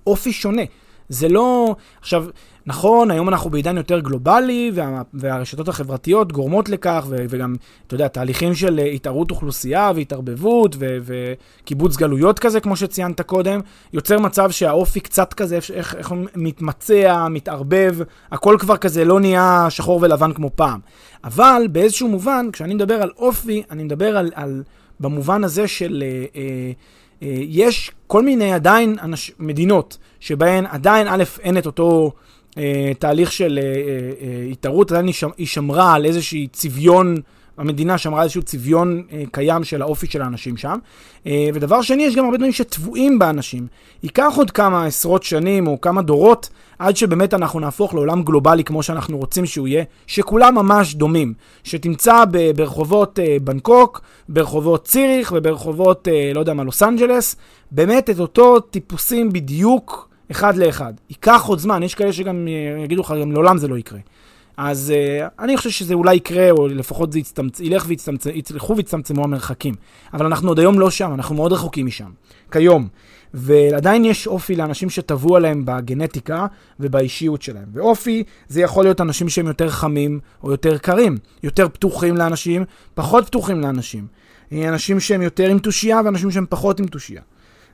אופי 0.08 0.32
שונה. 0.32 0.62
זה 1.10 1.30
לא... 1.30 1.76
עכשיו, 2.02 2.26
נכון, 2.66 3.12
היום 3.12 3.30
אנחנו 3.30 3.50
בעידן 3.50 3.78
יותר 3.78 4.00
גלובלי, 4.00 4.72
וה, 4.74 5.02
והרשתות 5.14 5.68
החברתיות 5.68 6.32
גורמות 6.32 6.70
לכך, 6.70 7.06
ו, 7.10 7.26
וגם, 7.30 7.56
אתה 7.88 7.96
יודע, 7.96 8.08
תהליכים 8.08 8.56
של 8.56 8.80
התערות 8.80 9.32
אוכלוסייה 9.32 9.92
והתערבבות 9.96 10.76
ו, 10.80 10.98
וקיבוץ 11.02 11.98
גלויות 11.98 12.40
כזה, 12.40 12.60
כמו 12.60 12.76
שציינת 12.76 13.22
קודם, 13.22 13.60
יוצר 13.94 14.20
מצב 14.20 14.52
שהאופי 14.52 15.00
קצת 15.00 15.34
כזה, 15.34 15.56
איך, 15.56 15.96
איך 15.96 16.14
מתמצע, 16.36 17.28
מתערבב, 17.30 17.98
הכל 18.32 18.58
כבר 18.60 18.78
כזה 18.78 19.06
לא 19.06 19.20
נהיה 19.20 19.68
שחור 19.70 20.00
ולבן 20.02 20.34
כמו 20.34 20.50
פעם. 20.56 20.80
אבל 21.24 21.68
באיזשהו 21.72 22.08
מובן, 22.08 22.50
כשאני 22.54 22.74
מדבר 22.74 23.02
על 23.02 23.10
אופי, 23.18 23.64
אני 23.72 23.84
מדבר 23.84 24.18
על, 24.18 24.32
על 24.36 24.64
במובן 25.00 25.44
הזה 25.44 25.68
של... 25.68 26.04
אה, 26.06 26.26
אה, 26.36 26.42
אה, 26.42 26.72
יש 27.50 27.92
כל 28.08 28.24
מיני 28.24 28.54
עדיין 28.54 28.96
אנש, 29.04 29.32
מדינות 29.40 29.98
שבהן 30.20 30.66
עדיין, 30.66 31.08
א', 31.08 31.24
אין 31.42 31.58
את 31.58 31.66
אותו 31.66 32.12
אה, 32.58 32.92
תהליך 33.00 33.32
של 33.32 33.60
אה, 33.62 33.68
אה, 33.68 34.48
התערות, 34.52 34.92
עדיין 34.92 35.08
היא 35.38 35.48
שמרה 35.48 35.94
על 35.94 36.06
איזשהי 36.06 36.48
צביון, 36.52 37.22
המדינה 37.58 37.98
שמרה 37.98 38.24
איזשהו 38.24 38.42
צביון 38.42 39.04
אה, 39.12 39.24
קיים 39.32 39.64
של 39.64 39.82
האופי 39.82 40.08
של 40.08 40.22
האנשים 40.22 40.58
שם. 40.58 40.78
אה, 41.28 41.50
ודבר 41.54 41.82
שני, 41.82 42.04
יש 42.04 42.16
גם 42.16 42.26
הרבה 42.26 42.38
דברים 42.38 42.52
שטבועים 42.52 43.20
באנשים. 43.20 43.68
ייקח 44.04 44.34
עוד 44.38 44.52
כמה 44.52 44.86
עשרות 44.86 45.24
שנים 45.24 45.68
או 45.68 45.82
כמה 45.82 46.02
דורות 46.02 46.50
עד 46.80 46.98
שבאמת 46.98 47.34
אנחנו 47.34 47.60
נהפוך 47.60 47.94
לעולם 47.94 48.24
גלובלי 48.24 48.64
כמו 48.64 48.84
שאנחנו 48.84 49.18
רוצים 49.18 49.46
שהוא 49.46 49.68
יהיה, 49.68 49.84
שכולם 50.08 50.56
ממש 50.56 50.96
דומים. 50.96 51.34
שתמצא 51.64 52.26
ב- 52.32 52.52
ברחובות 52.52 53.20
אה, 53.20 53.38
בנקוק, 53.42 54.02
ברחובות 54.30 54.86
ציריך 54.86 55.34
וברחובות, 55.36 56.08
אה, 56.08 56.32
לא 56.34 56.40
יודע 56.40 56.54
מה, 56.54 56.64
לוס 56.64 56.84
אנג'לס, 56.84 57.36
באמת 57.72 58.10
את 58.10 58.20
אותו 58.20 58.60
טיפוסים 58.60 59.34
בדיוק 59.34 60.10
אחד 60.32 60.58
לאחד. 60.58 60.94
ייקח 61.10 61.44
עוד 61.48 61.60
זמן, 61.60 61.84
יש 61.84 61.96
כאלה 61.96 62.14
שגם 62.14 62.48
אה, 62.48 62.84
יגידו 62.84 63.02
לך, 63.02 63.14
גם 63.22 63.32
לעולם 63.32 63.58
זה 63.58 63.68
לא 63.68 63.78
יקרה. 63.78 64.00
אז 64.58 64.94
uh, 64.96 65.44
אני 65.44 65.58
חושב 65.58 65.70
שזה 65.70 65.94
אולי 65.94 66.16
יקרה, 66.16 66.52
או 66.52 66.68
לפחות 66.68 67.12
זה 67.12 67.20
יצטמצ... 67.20 67.60
ילך 67.60 67.86
ויצטמצם, 67.88 68.30
יצלחו 68.34 68.76
ויצטמצמו 68.78 69.24
המרחקים. 69.24 69.76
אבל 70.14 70.26
אנחנו 70.26 70.50
עוד 70.50 70.60
היום 70.60 70.80
לא 70.80 70.90
שם, 70.90 71.14
אנחנו 71.14 71.36
מאוד 71.36 71.54
רחוקים 71.54 71.86
משם. 71.86 72.10
כיום. 72.52 72.88
ועדיין 73.34 74.06
יש 74.06 74.28
אופי 74.28 74.56
לאנשים 74.56 74.90
שטבעו 74.90 75.36
עליהם 75.36 75.66
בגנטיקה 75.66 76.48
ובאישיות 76.80 77.42
שלהם. 77.42 77.66
ואופי 77.74 78.24
זה 78.48 78.62
יכול 78.62 78.86
להיות 78.86 79.02
אנשים 79.02 79.30
שהם 79.30 79.48
יותר 79.48 79.70
חמים 79.70 80.20
או 80.44 80.52
יותר 80.52 80.78
קרים, 80.78 81.18
יותר 81.44 81.70
פתוחים 81.70 82.18
לאנשים, 82.18 82.66
פחות 82.94 83.26
פתוחים 83.26 83.62
לאנשים. 83.62 84.08
אנשים 84.54 85.00
שהם 85.00 85.22
יותר 85.22 85.50
עם 85.50 85.60
תושייה 85.60 86.02
ואנשים 86.06 86.32
שהם 86.32 86.46
פחות 86.50 86.80
עם 86.80 86.88
תושייה. 86.88 87.22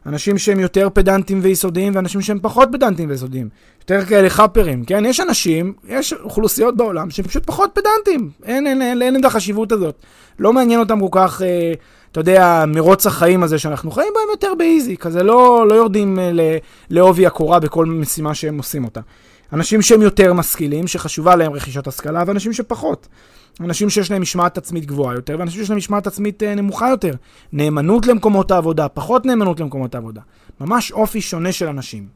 אנשים 0.06 0.38
שהם 0.38 0.60
יותר 0.60 0.88
פדנטים 0.94 1.40
ויסודיים 1.44 1.96
ואנשים 1.96 2.22
שהם 2.22 2.40
פחות 2.42 2.70
פדנטים 2.72 3.10
ויסודיים. 3.10 3.50
יותר 3.82 4.06
כאלה 4.06 4.30
חאפרים, 4.30 4.86
כן? 4.86 5.06
יש 5.06 5.20
אנשים, 5.20 5.74
יש 5.88 6.14
אוכלוסיות 6.14 6.78
בעולם 6.78 7.10
שהם 7.10 7.26
פשוט 7.26 7.46
פחות 7.46 7.72
פדנטים. 7.74 8.30
אין, 8.46 8.68
אין, 8.68 8.82
אין, 8.82 9.02
אין 9.02 9.20
את 9.20 9.26
החשיבות 9.26 9.72
הזאת. 9.72 9.96
לא 10.40 10.54
מעניין 10.54 10.80
אותם 10.80 11.00
כל 11.00 11.20
כך, 11.20 11.42
אה, 11.42 11.74
אתה 12.12 12.20
יודע, 12.20 12.64
מרוץ 12.68 13.08
החיים 13.08 13.44
הזה 13.44 13.60
שאנחנו 13.60 13.92
חיים 13.92 14.14
בהם 14.16 14.28
יותר 14.32 14.54
באיזי. 14.58 14.98
כזה 14.98 15.24
לא, 15.24 15.66
לא 15.70 15.74
יורדים 15.74 16.20
אה, 16.20 16.58
לעובי 16.90 17.26
הקורה 17.26 17.60
בכל 17.60 17.86
משימה 17.86 18.36
שהם 18.36 18.58
עושים 18.58 18.86
אותה. 18.86 19.02
אנשים 19.54 19.82
שהם 19.82 20.02
יותר 20.02 20.34
משכילים, 20.34 20.88
שחשובה 20.88 21.36
להם 21.36 21.54
רכישת 21.54 21.88
השכלה, 21.88 22.24
ואנשים 22.28 22.54
שפחות. 22.54 23.08
אנשים 23.66 23.90
שיש 23.90 24.12
להם 24.12 24.22
משמעת 24.22 24.58
עצמית 24.58 24.86
גבוהה 24.86 25.16
יותר, 25.16 25.36
ואנשים 25.40 25.60
שיש 25.60 25.70
להם 25.70 25.78
משמעת 25.78 26.08
עצמית 26.08 26.44
אה, 26.44 26.56
נמוכה 26.56 26.90
יותר. 26.90 27.14
נאמנות 27.54 28.08
למקומות 28.08 28.52
העבודה, 28.52 28.90
פחות 28.90 29.26
נאמנות 29.26 29.60
למקומות 29.60 29.96
העבודה. 29.96 30.22
ממש 30.60 30.92
אופי 30.92 31.22
שונה 31.22 31.52
של 31.52 31.68
אנשים. 31.68 32.08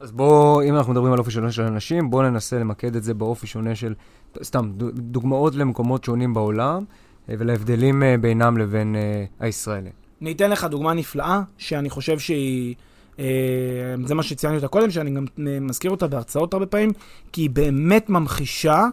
אז 0.00 0.12
בואו, 0.12 0.62
אם 0.62 0.76
אנחנו 0.76 0.92
מדברים 0.92 1.12
על 1.12 1.18
אופי 1.18 1.30
שונה 1.30 1.52
של 1.52 1.62
אנשים, 1.62 2.10
בואו 2.10 2.22
ננסה 2.22 2.58
למקד 2.58 2.96
את 2.96 3.02
זה 3.02 3.14
באופי 3.14 3.46
שונה 3.46 3.74
של, 3.74 3.94
סתם, 4.42 4.70
דוגמאות 4.94 5.54
למקומות 5.54 6.04
שונים 6.04 6.34
בעולם, 6.34 6.84
אה, 7.28 7.34
ולהבדלים 7.38 8.02
אה, 8.02 8.14
בינם 8.20 8.58
לבין 8.58 8.96
הישראלים. 9.40 9.92
אני 10.22 10.32
אתן 10.32 10.50
לך 10.50 10.64
דוגמה 10.64 10.94
נפלאה, 10.94 11.40
שאני 11.58 11.90
חושב 11.90 12.18
שהיא... 12.18 12.74
זה 14.04 14.14
מה 14.14 14.22
שציינתי 14.22 14.56
אותה 14.56 14.68
קודם, 14.68 14.90
שאני 14.90 15.10
גם 15.10 15.24
מזכיר 15.60 15.90
אותה 15.90 16.06
בהרצאות 16.06 16.54
הרבה 16.54 16.66
פעמים, 16.66 16.92
כי 17.32 17.40
היא 17.40 17.50
באמת 17.50 18.10
ממחישה 18.10 18.86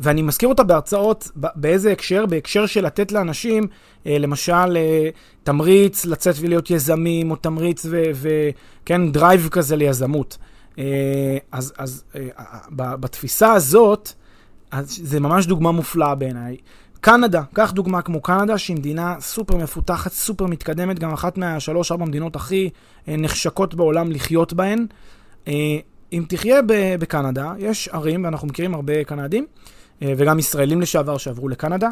ואני 0.00 0.22
מזכיר 0.22 0.48
אותה 0.48 0.62
בהרצאות, 0.62 1.30
באיזה 1.36 1.92
הקשר? 1.92 2.26
בהקשר 2.26 2.66
של 2.66 2.84
לתת 2.84 3.12
לאנשים, 3.12 3.66
אה, 4.06 4.18
למשל, 4.18 4.76
אה, 4.76 5.08
תמריץ 5.42 6.04
לצאת 6.04 6.34
ולהיות 6.40 6.70
יזמים, 6.70 7.30
או 7.30 7.36
תמריץ 7.36 7.86
וכן, 8.14 9.12
drive 9.12 9.48
כזה 9.50 9.76
ליזמות. 9.76 10.38
אז, 11.52 11.72
אז 11.78 12.04
בתפיסה 12.70 13.52
הזאת, 13.52 14.12
אז 14.70 15.00
זה 15.02 15.20
ממש 15.20 15.46
דוגמה 15.46 15.72
מופלאה 15.72 16.14
בעיניי. 16.14 16.56
קנדה, 17.00 17.42
קח 17.52 17.70
דוגמה 17.70 18.02
כמו 18.02 18.20
קנדה, 18.20 18.58
שהיא 18.58 18.76
מדינה 18.76 19.16
סופר 19.20 19.56
מפותחת, 19.56 20.12
סופר 20.12 20.46
מתקדמת, 20.46 20.98
גם 20.98 21.12
אחת 21.12 21.38
מהשלוש-ארבע 21.38 22.04
מדינות 22.04 22.36
הכי 22.36 22.70
נחשקות 23.08 23.74
בעולם 23.74 24.10
לחיות 24.12 24.52
בהן. 24.52 24.86
אם 26.12 26.24
תחיה 26.28 26.60
בקנדה, 26.98 27.52
יש 27.58 27.88
ערים, 27.88 28.24
ואנחנו 28.24 28.48
מכירים 28.48 28.74
הרבה 28.74 29.04
קנדים, 29.04 29.46
אה, 29.46 29.77
וגם 30.02 30.38
ישראלים 30.38 30.80
לשעבר 30.80 31.16
שעברו 31.18 31.48
לקנדה, 31.48 31.88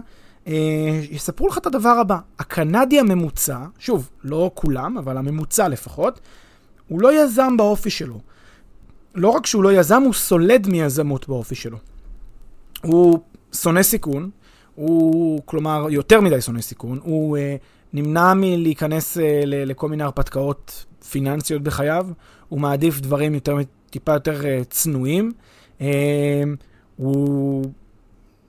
אה, 0.46 1.00
יספרו 1.10 1.48
לך 1.48 1.58
את 1.58 1.66
הדבר 1.66 1.88
הבא. 1.88 2.18
הקנדי 2.38 3.00
הממוצע, 3.00 3.58
שוב, 3.78 4.10
לא 4.24 4.50
כולם, 4.54 4.98
אבל 4.98 5.16
הממוצע 5.16 5.68
לפחות, 5.68 6.20
הוא 6.88 7.00
לא 7.00 7.22
יזם 7.22 7.56
באופי 7.56 7.90
שלו. 7.90 8.20
לא 9.14 9.28
רק 9.28 9.46
שהוא 9.46 9.62
לא 9.62 9.72
יזם, 9.72 10.02
הוא 10.02 10.12
סולד 10.12 10.68
מיזמות 10.68 11.28
באופי 11.28 11.54
שלו. 11.54 11.78
הוא 12.82 13.18
שונא 13.52 13.82
סיכון, 13.82 14.30
הוא, 14.74 15.42
כלומר, 15.44 15.86
יותר 15.90 16.20
מדי 16.20 16.40
שונא 16.40 16.60
סיכון, 16.60 17.00
הוא 17.02 17.36
uh, 17.36 17.40
נמנע 17.92 18.34
מלהיכנס 18.34 19.16
uh, 19.16 19.20
לכל 19.46 19.88
מיני 19.88 20.02
הרפתקאות 20.02 20.84
פיננסיות 21.10 21.62
בחייו, 21.62 22.06
הוא 22.48 22.60
מעדיף 22.60 23.00
דברים 23.00 23.34
יותר, 23.34 23.56
טיפה 23.90 24.12
יותר 24.12 24.40
uh, 24.40 24.64
צנועים. 24.70 25.32
Uh, 25.78 25.82
הוא, 26.96 27.64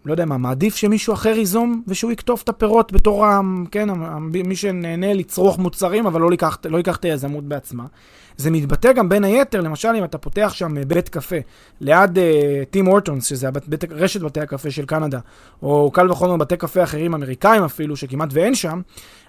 לא 0.07 0.13
יודע 0.13 0.25
מה, 0.25 0.37
מעדיף 0.37 0.75
שמישהו 0.75 1.13
אחר 1.13 1.37
ייזום 1.37 1.81
ושהוא 1.87 2.11
יקטוף 2.11 2.43
את 2.43 2.49
הפירות 2.49 2.91
בתור, 2.91 3.25
ה, 3.25 3.41
כן, 3.71 3.89
מי 4.21 4.55
שנהנה 4.55 5.13
לצרוך 5.13 5.59
מוצרים, 5.59 6.05
אבל 6.05 6.21
לא 6.21 6.31
ייקח, 6.31 6.57
לא 6.65 6.77
ייקח 6.77 6.95
את 6.95 7.05
היזמות 7.05 7.43
בעצמה. 7.43 7.85
זה 8.37 8.51
מתבטא 8.51 8.91
גם 8.93 9.09
בין 9.09 9.23
היתר, 9.23 9.61
למשל 9.61 9.87
אם 9.97 10.03
אתה 10.03 10.17
פותח 10.17 10.51
שם 10.53 10.77
אה, 10.77 10.85
בית 10.85 11.09
קפה 11.09 11.35
ליד 11.81 12.17
טים 12.69 12.87
uh, 12.87 12.89
אורטונס, 12.89 13.25
שזה 13.25 13.47
הבית, 13.47 13.67
בית, 13.67 13.83
רשת 13.91 14.21
בתי 14.21 14.39
הקפה 14.39 14.71
של 14.71 14.85
קנדה, 14.85 15.19
או 15.61 15.91
קל 15.93 16.11
וחומר 16.11 16.37
בתי 16.37 16.57
קפה 16.57 16.83
אחרים 16.83 17.13
אמריקאים 17.13 17.63
אפילו, 17.63 17.95
שכמעט 17.95 18.29
ואין 18.31 18.55
שם, 18.55 18.81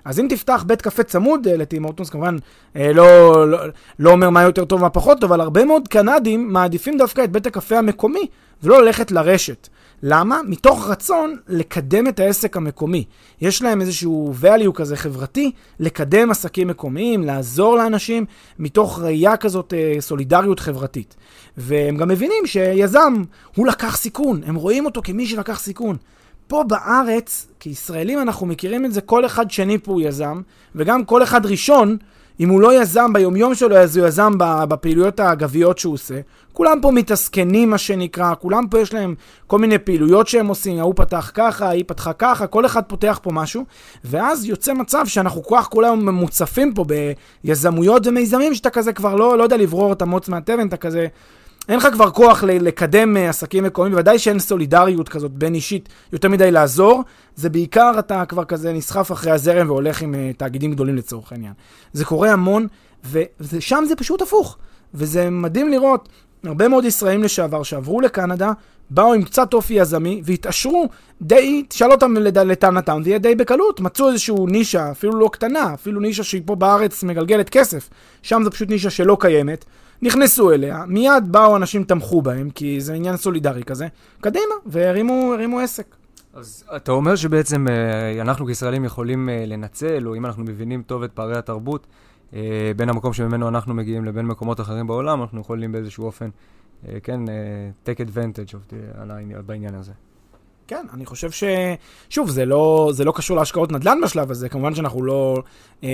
אז 0.05 0.21
אם 0.21 0.27
תפתח 0.31 0.65
בית 0.67 0.83
קפה 0.83 1.03
צמוד 1.03 1.47
uh, 1.47 1.51
לטים 1.51 1.85
אורטונס, 1.85 2.11
כמובן 2.11 2.37
uh, 2.37 2.79
לא, 2.95 3.51
לא, 3.51 3.59
לא 3.99 4.11
אומר 4.11 4.31
מה 4.31 4.43
יותר 4.43 4.65
טוב 4.65 4.81
ומה 4.81 4.91
פחות 4.91 5.21
טוב, 5.21 5.33
אבל 5.33 5.41
הרבה 5.41 5.65
מאוד 5.65 5.89
קנדים 5.89 6.53
מעדיפים 6.53 6.99
דווקא 6.99 7.25
את 7.25 7.33
בית 7.33 7.47
הקפה 7.47 7.79
המקומי, 7.79 8.27
ולא 8.63 8.83
ללכת 8.83 9.11
לרשת. 9.11 9.69
למה? 10.03 10.41
מתוך 10.47 10.89
רצון 10.89 11.37
לקדם 11.49 12.09
את 12.09 12.21
העסק 12.21 12.57
המקומי. 12.57 13.05
יש 13.41 13.63
להם 13.63 13.81
איזשהו 13.81 14.35
value 14.43 14.73
כזה 14.75 14.97
חברתי, 14.97 15.53
לקדם 15.81 16.31
עסקים 16.31 16.69
מקומיים, 16.69 17.25
לעזור 17.25 17.77
לאנשים, 17.77 18.25
מתוך 18.59 18.99
ראייה 18.99 19.37
כזאת 19.37 19.75
אה, 19.75 20.01
סולידריות 20.01 20.61
חברתית. 20.61 21.17
והם 21.57 21.97
גם 21.97 22.09
מבינים 22.09 22.47
שיזם, 22.47 23.25
הוא 23.55 23.67
לקח 23.67 23.97
סיכון, 23.97 24.41
הם 24.47 24.55
רואים 24.55 24.87
אותו 24.87 25.01
כמי 25.05 25.27
שלקח 25.27 25.59
סיכון. 25.59 25.97
פה 26.47 26.65
בארץ, 26.69 27.47
כישראלים 27.61 28.19
אנחנו 28.19 28.47
מכירים 28.47 28.85
את 28.85 28.93
זה, 28.93 29.01
כל 29.01 29.27
אחד 29.27 29.51
שני 29.51 29.79
פה 29.79 29.93
הוא 29.93 30.01
יזם, 30.01 30.41
וגם 30.75 31.05
כל 31.05 31.23
אחד 31.23 31.47
ראשון 31.47 31.97
אם 32.41 32.49
הוא 32.49 32.61
לא 32.61 32.83
יזם 32.83 33.13
ביומיום 33.13 33.55
שלו, 33.55 33.77
אז 33.77 33.97
הוא 33.97 34.07
יזם 34.07 34.33
בפעילויות 34.39 35.21
האגביות 35.21 35.79
שהוא 35.79 35.95
עושה. 35.95 36.21
כולם 36.53 36.79
פה 36.83 36.91
מתעסקנים, 36.91 37.71
מה 37.71 37.79
שנקרא, 37.79 38.35
כולם 38.41 38.67
פה 38.71 38.81
יש 38.81 38.95
להם 38.95 39.15
כל 39.47 39.59
מיני 39.59 39.79
פעילויות 39.79 40.29
שהם 40.29 40.47
עושים, 40.47 40.79
ההוא 40.79 40.95
פתח 40.97 41.31
ככה, 41.35 41.69
היא 41.69 41.85
פתחה 41.87 42.13
ככה, 42.13 42.47
כל 42.47 42.67
אחד 42.67 42.83
פותח 42.83 43.21
פה 43.23 43.33
משהו, 43.33 43.65
ואז 44.05 44.45
יוצא 44.45 44.73
מצב 44.73 45.07
שאנחנו 45.07 45.43
כל 45.43 45.57
כך 45.59 45.69
כולם 45.69 46.09
מוצפים 46.09 46.75
פה 46.75 46.85
ביזמויות 47.45 48.07
ומיזמים, 48.07 48.55
שאתה 48.55 48.71
כזה 48.71 48.93
כבר 48.93 49.15
לא, 49.15 49.39
לא 49.39 49.43
יודע 49.43 49.57
לברור 49.57 49.93
את 49.93 50.03
המוץ 50.03 50.29
מהתבן, 50.29 50.69
אתה 50.69 50.77
כזה... 50.77 51.07
אין 51.69 51.77
לך 51.77 51.89
כבר 51.93 52.11
כוח 52.11 52.45
לקדם 52.45 53.17
אה, 53.17 53.29
עסקים 53.29 53.65
מקומיים, 53.65 53.93
בוודאי 53.93 54.19
שאין 54.19 54.39
סולידריות 54.39 55.09
כזאת 55.09 55.33
בין 55.33 55.55
אישית 55.55 55.89
יותר 56.13 56.29
מדי 56.29 56.51
לעזור, 56.51 57.03
זה 57.37 57.51
בעיקר 57.51 57.93
אתה 57.99 58.25
כבר 58.25 58.45
כזה 58.45 58.73
נסחף 58.73 59.13
אחרי 59.13 59.33
הזרם 59.33 59.71
והולך 59.71 60.03
עם 60.03 60.15
uh, 60.15 60.37
תאגידים 60.37 60.73
גדולים 60.73 60.97
לצורך 60.97 61.33
העניין. 61.33 61.53
זה 61.93 62.05
קורה 62.05 62.33
המון, 62.33 62.67
ושם 63.41 63.85
זה 63.89 63.97
פשוט 63.97 64.23
הפוך. 64.23 64.59
וזה 64.95 65.31
מדהים 65.31 65.69
לראות 65.69 66.09
הרבה 66.45 66.69
מאוד 66.69 66.85
ישראלים 66.85 67.23
לשעבר 67.23 67.63
שעברו 67.63 68.01
לקנדה, 68.01 68.53
באו 68.91 69.15
עם 69.15 69.23
קצת 69.23 69.55
אופי 69.55 69.75
יזמי 69.75 70.23
והתעשרו 70.25 70.89
די, 71.23 71.65
תשאל 71.69 71.93
אותם 71.93 72.15
לטענתם, 72.17 73.01
זה 73.05 73.11
יהיה 73.11 73.19
די 73.19 73.35
בקלות. 73.35 73.81
מצאו 73.81 74.09
איזושהי 74.09 74.35
נישה, 74.47 74.91
אפילו 74.91 75.13
לא 75.13 75.31
קטנה, 75.33 75.75
אפילו 75.75 76.01
נישה 76.01 76.23
שהיא 76.23 76.43
פה 76.45 76.55
בארץ 76.55 77.03
מגלגלת 77.03 77.51
כסף. 77.51 77.91
שם 78.23 78.41
זה 78.45 78.51
פשוט 78.51 78.69
נישה 78.69 78.91
שלא 78.91 79.17
קיימת. 79.21 79.65
נכנסו 80.03 80.53
אליה, 80.53 80.85
מיד 80.87 81.25
באו 81.31 81.57
אנשים 81.57 81.85
תמכו 81.85 82.23
בהם, 82.23 82.51
כי 82.51 82.81
זה 82.81 82.95
עניין 82.95 83.17
סולידרי 83.17 83.63
כזה, 83.63 83.87
קדימה, 84.21 84.55
והרימו 84.67 85.59
עסק. 85.63 85.97
אז 86.35 86.65
אתה 86.77 86.93
אומר 86.93 87.17
שבעצם 87.17 87.69
אה, 87.69 88.21
אנחנו 88.21 88.47
כישראלים 88.47 88.85
יכולים 88.85 89.29
אה, 89.29 89.45
לנצל, 89.47 90.09
או 90.09 90.17
אם 90.17 90.27
אנחנו 90.27 90.45
מבינים 90.45 90.83
טוב 90.83 91.03
את 91.03 91.13
פערי 91.13 91.39
התרבות, 91.39 91.87
אה, 92.35 92.73
בין 92.77 92.89
המקום 92.89 93.13
שממנו 93.13 93.49
אנחנו 93.49 93.75
מגיעים 93.75 94.05
לבין 94.05 94.27
מקומות 94.27 94.61
אחרים 94.61 94.87
בעולם, 94.87 95.23
אנחנו 95.23 95.41
יכולים 95.41 95.73
באיזשהו 95.73 96.05
אופן, 96.05 96.31
כן, 97.03 97.21
take 97.87 97.99
advantage 97.99 98.53
of 98.53 98.73
the, 98.73 99.43
בעניין 99.47 99.75
הזה. 99.75 99.93
כן, 100.69 100.87
אני 100.95 101.07
חושב 101.07 101.31
ש... 101.31 101.45
שוב, 102.11 102.31
זה 102.31 102.45
לא, 102.45 102.91
זה 102.93 103.05
לא 103.05 103.13
קשור 103.17 103.37
להשקעות 103.37 103.73
נדל"ן 103.73 103.99
בשלב 104.05 104.31
הזה, 104.31 104.49
כמובן 104.49 104.75
שאנחנו 104.75 105.03
לא... 105.03 105.43
אה, 105.85 105.89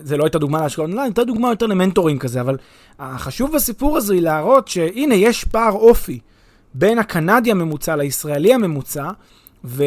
זה 0.00 0.16
לא 0.16 0.24
הייתה 0.24 0.38
דוגמה 0.38 0.60
להשקעות 0.60 0.88
נדל"ן, 0.90 1.02
הייתה 1.02 1.24
דוגמה 1.24 1.50
יותר 1.50 1.66
ל 1.66 1.71
mentoring 1.71 2.20
כזה, 2.20 2.40
אבל 2.40 2.56
החשוב 2.98 3.54
בסיפור 3.54 3.96
הזה 3.96 4.14
היא 4.14 4.22
להראות 4.22 4.68
שהנה, 4.68 5.14
יש 5.14 5.44
פער 5.44 5.72
אופי 5.72 6.18
בין 6.74 6.98
הקנדי 6.98 7.50
הממוצע 7.50 7.96
לישראלי 7.96 8.54
הממוצע, 8.54 9.10
ו... 9.64 9.84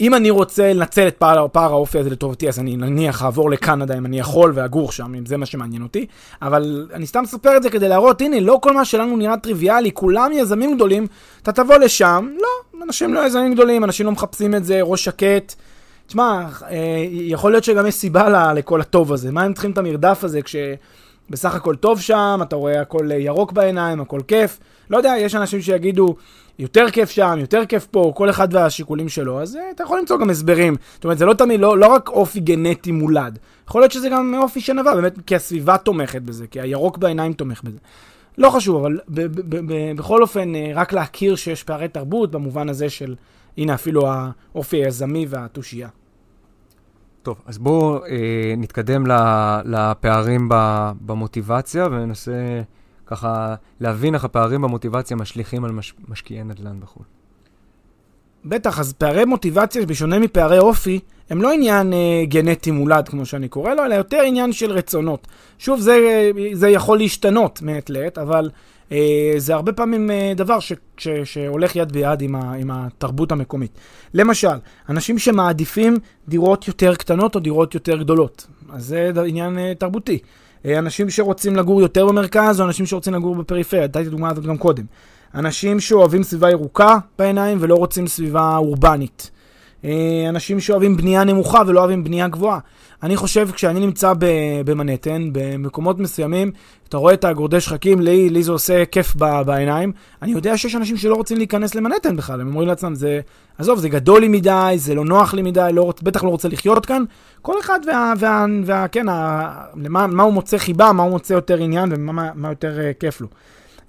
אם 0.00 0.14
אני 0.14 0.30
רוצה 0.30 0.72
לנצל 0.72 1.08
את 1.08 1.16
פער, 1.16 1.46
פער 1.52 1.72
האופי 1.72 1.98
הזה 1.98 2.10
לטובתי, 2.10 2.48
אז 2.48 2.58
אני 2.58 2.76
נניח 2.76 3.22
אעבור 3.22 3.50
לקנדה 3.50 3.98
אם 3.98 4.06
אני 4.06 4.18
יכול 4.18 4.52
ואגור 4.54 4.92
שם, 4.92 5.14
אם 5.14 5.26
זה 5.26 5.36
מה 5.36 5.46
שמעניין 5.46 5.82
אותי. 5.82 6.06
אבל 6.42 6.88
אני 6.94 7.06
סתם 7.06 7.22
מספר 7.22 7.56
את 7.56 7.62
זה 7.62 7.70
כדי 7.70 7.88
להראות, 7.88 8.20
הנה, 8.20 8.40
לא 8.40 8.58
כל 8.62 8.72
מה 8.74 8.84
שלנו 8.84 9.16
נראה 9.16 9.36
טריוויאלי, 9.36 9.90
כולם 9.92 10.30
יזמים 10.34 10.74
גדולים, 10.74 11.06
אתה 11.42 11.52
תבוא 11.52 11.76
לשם, 11.76 12.28
לא, 12.40 12.82
אנשים 12.84 13.14
לא 13.14 13.26
יזמים 13.26 13.54
גדולים, 13.54 13.84
אנשים 13.84 14.06
לא 14.06 14.12
מחפשים 14.12 14.54
את 14.54 14.64
זה, 14.64 14.82
ראש 14.82 15.04
שקט. 15.04 15.54
תשמע, 16.06 16.46
אה, 16.70 17.04
יכול 17.10 17.52
להיות 17.52 17.64
שגם 17.64 17.86
יש 17.86 17.94
סיבה 17.94 18.52
לכל 18.52 18.80
הטוב 18.80 19.12
הזה. 19.12 19.32
מה 19.32 19.42
הם 19.42 19.52
צריכים 19.52 19.70
את 19.70 19.78
המרדף 19.78 20.24
הזה 20.24 20.40
כשבסך 20.42 21.54
הכל 21.54 21.76
טוב 21.76 22.00
שם, 22.00 22.40
אתה 22.42 22.56
רואה 22.56 22.80
הכל 22.80 23.08
ירוק 23.12 23.52
בעיניים, 23.52 24.00
הכל 24.00 24.20
כיף. 24.28 24.58
לא 24.90 24.96
יודע, 24.96 25.14
יש 25.18 25.34
אנשים 25.34 25.62
שיגידו, 25.62 26.16
יותר 26.60 26.90
כיף 26.90 27.10
שם, 27.10 27.36
יותר 27.38 27.66
כיף 27.66 27.86
פה, 27.86 28.12
כל 28.16 28.30
אחד 28.30 28.48
והשיקולים 28.54 29.08
שלו, 29.08 29.42
אז 29.42 29.54
uh, 29.54 29.58
אתה 29.74 29.82
יכול 29.82 29.98
למצוא 29.98 30.18
גם 30.18 30.30
הסברים. 30.30 30.76
זאת 30.94 31.04
אומרת, 31.04 31.18
זה 31.18 31.24
לא 31.24 31.34
תמיד, 31.34 31.60
לא, 31.60 31.78
לא 31.78 31.86
רק 31.86 32.08
אופי 32.08 32.40
גנטי 32.40 32.92
מולד. 32.92 33.38
יכול 33.68 33.80
להיות 33.80 33.92
שזה 33.92 34.08
גם 34.08 34.34
אופי 34.38 34.60
שנבע, 34.60 34.94
באמת, 34.94 35.14
כי 35.26 35.36
הסביבה 35.36 35.76
תומכת 35.78 36.22
בזה, 36.22 36.46
כי 36.46 36.60
הירוק 36.60 36.98
בעיניים 36.98 37.32
תומך 37.32 37.62
בזה. 37.64 37.78
לא 38.38 38.50
חשוב, 38.50 38.76
אבל 38.76 38.98
ב- 39.08 39.20
ב- 39.20 39.72
ב- 39.72 39.96
בכל 39.96 40.22
אופן, 40.22 40.54
אה, 40.54 40.72
רק 40.74 40.92
להכיר 40.92 41.36
שיש 41.36 41.62
פערי 41.62 41.88
תרבות 41.88 42.30
במובן 42.30 42.68
הזה 42.68 42.90
של, 42.90 43.14
הנה, 43.58 43.74
אפילו 43.74 44.08
האופי 44.08 44.76
היזמי 44.76 45.26
והתושייה. 45.28 45.88
טוב, 47.22 47.42
אז 47.46 47.58
בואו 47.58 48.04
אה, 48.04 48.54
נתקדם 48.56 49.04
לפערים 49.64 50.48
במוטיבציה 51.00 51.86
וננסה... 51.86 52.32
ככה 53.10 53.54
להבין 53.80 54.14
איך 54.14 54.24
הפערים 54.24 54.62
במוטיבציה 54.62 55.16
משליכים 55.16 55.64
על 55.64 55.72
מש, 55.72 55.94
משקיעי 56.08 56.44
נדל"ן 56.44 56.80
בחו"ל. 56.80 57.04
בטח, 58.44 58.78
אז 58.78 58.92
פערי 58.92 59.24
מוטיבציה, 59.24 59.86
בשונה 59.86 60.18
מפערי 60.18 60.58
אופי, 60.58 61.00
הם 61.30 61.42
לא 61.42 61.52
עניין 61.52 61.92
אה, 61.92 62.22
גנטי 62.24 62.70
מולד, 62.70 63.08
כמו 63.08 63.26
שאני 63.26 63.48
קורא 63.48 63.74
לו, 63.74 63.84
אלא 63.84 63.94
יותר 63.94 64.20
עניין 64.26 64.52
של 64.52 64.70
רצונות. 64.70 65.26
שוב, 65.58 65.80
זה, 65.80 66.30
זה 66.52 66.68
יכול 66.68 66.98
להשתנות 66.98 67.62
מעת 67.62 67.90
לעת, 67.90 68.18
אבל 68.18 68.50
אה, 68.92 69.34
זה 69.36 69.54
הרבה 69.54 69.72
פעמים 69.72 70.10
אה, 70.10 70.32
דבר 70.36 70.60
ש, 70.60 70.72
ש, 70.96 71.08
שהולך 71.24 71.76
יד 71.76 71.92
ביד 71.92 72.22
עם, 72.22 72.34
ה, 72.34 72.52
עם 72.52 72.70
התרבות 72.70 73.32
המקומית. 73.32 73.70
למשל, 74.14 74.56
אנשים 74.88 75.18
שמעדיפים 75.18 75.98
דירות 76.28 76.68
יותר 76.68 76.94
קטנות 76.94 77.34
או 77.34 77.40
דירות 77.40 77.74
יותר 77.74 77.96
גדולות. 77.96 78.46
אז 78.72 78.84
זה 78.84 79.22
עניין 79.26 79.58
אה, 79.58 79.72
תרבותי. 79.78 80.18
אה, 80.22 80.28
אנשים 80.64 81.10
שרוצים 81.10 81.56
לגור 81.56 81.80
יותר 81.80 82.06
במרכז, 82.06 82.60
או 82.60 82.66
אנשים 82.66 82.86
שרוצים 82.86 83.14
לגור 83.14 83.34
בפריפריה, 83.34 83.84
נתתי 83.84 84.00
את 84.00 84.06
הדוגמה 84.06 84.30
הזאת 84.30 84.46
גם 84.46 84.58
קודם. 84.58 84.84
אנשים 85.34 85.80
שאוהבים 85.80 86.22
סביבה 86.22 86.50
ירוקה 86.50 86.98
בעיניים 87.18 87.58
ולא 87.60 87.74
רוצים 87.74 88.06
סביבה 88.06 88.56
אורבנית. 88.56 89.30
אה, 89.84 90.26
אנשים 90.28 90.60
שאוהבים 90.60 90.96
בנייה 90.96 91.24
נמוכה 91.24 91.62
ולא 91.66 91.80
אוהבים 91.80 92.04
בנייה 92.04 92.28
גבוהה. 92.28 92.58
אני 93.02 93.16
חושב, 93.16 93.48
כשאני 93.52 93.80
נמצא 93.80 94.12
במנהטן, 94.64 95.28
במקומות 95.32 95.98
מסוימים, 95.98 96.52
אתה 96.88 96.96
רואה 96.96 97.14
את 97.14 97.24
הגורדי 97.24 97.60
שחקים, 97.60 98.00
לי, 98.00 98.30
לי 98.30 98.42
זה 98.42 98.52
עושה 98.52 98.84
כיף 98.84 99.16
בעיניים. 99.46 99.92
אני 100.22 100.32
יודע 100.32 100.56
שיש 100.56 100.74
אנשים 100.74 100.96
שלא 100.96 101.14
רוצים 101.14 101.36
להיכנס 101.36 101.74
למנהטן 101.74 102.16
בכלל, 102.16 102.40
הם 102.40 102.48
אומרים 102.48 102.68
לעצמם, 102.68 102.94
זה, 102.94 103.20
עזוב, 103.58 103.78
זה 103.78 103.88
גדול 103.88 104.20
לי 104.20 104.28
מדי, 104.28 104.74
זה 104.76 104.94
לא 104.94 105.04
נוח 105.04 105.34
לי 105.34 105.42
מדי, 105.42 105.70
לא, 105.72 105.92
בטח 106.02 106.24
לא 106.24 106.28
רוצה 106.28 106.48
לחיות 106.48 106.86
כאן. 106.86 107.04
כל 107.42 107.60
אחד 107.60 107.80
וה, 107.86 108.12
וה, 108.18 108.46
וה 108.64 108.88
כן, 108.88 109.08
ה, 109.08 109.50
למה, 109.76 110.06
מה 110.06 110.22
הוא 110.22 110.32
מוצא 110.32 110.58
חיבה, 110.58 110.92
מה 110.92 111.02
הוא 111.02 111.10
מוצא 111.10 111.34
יותר 111.34 111.58
עניין 111.58 111.92
ומה 111.92 112.30
מה 112.34 112.48
יותר 112.48 112.78
uh, 112.78 113.00
כיף 113.00 113.20
לו. 113.20 113.26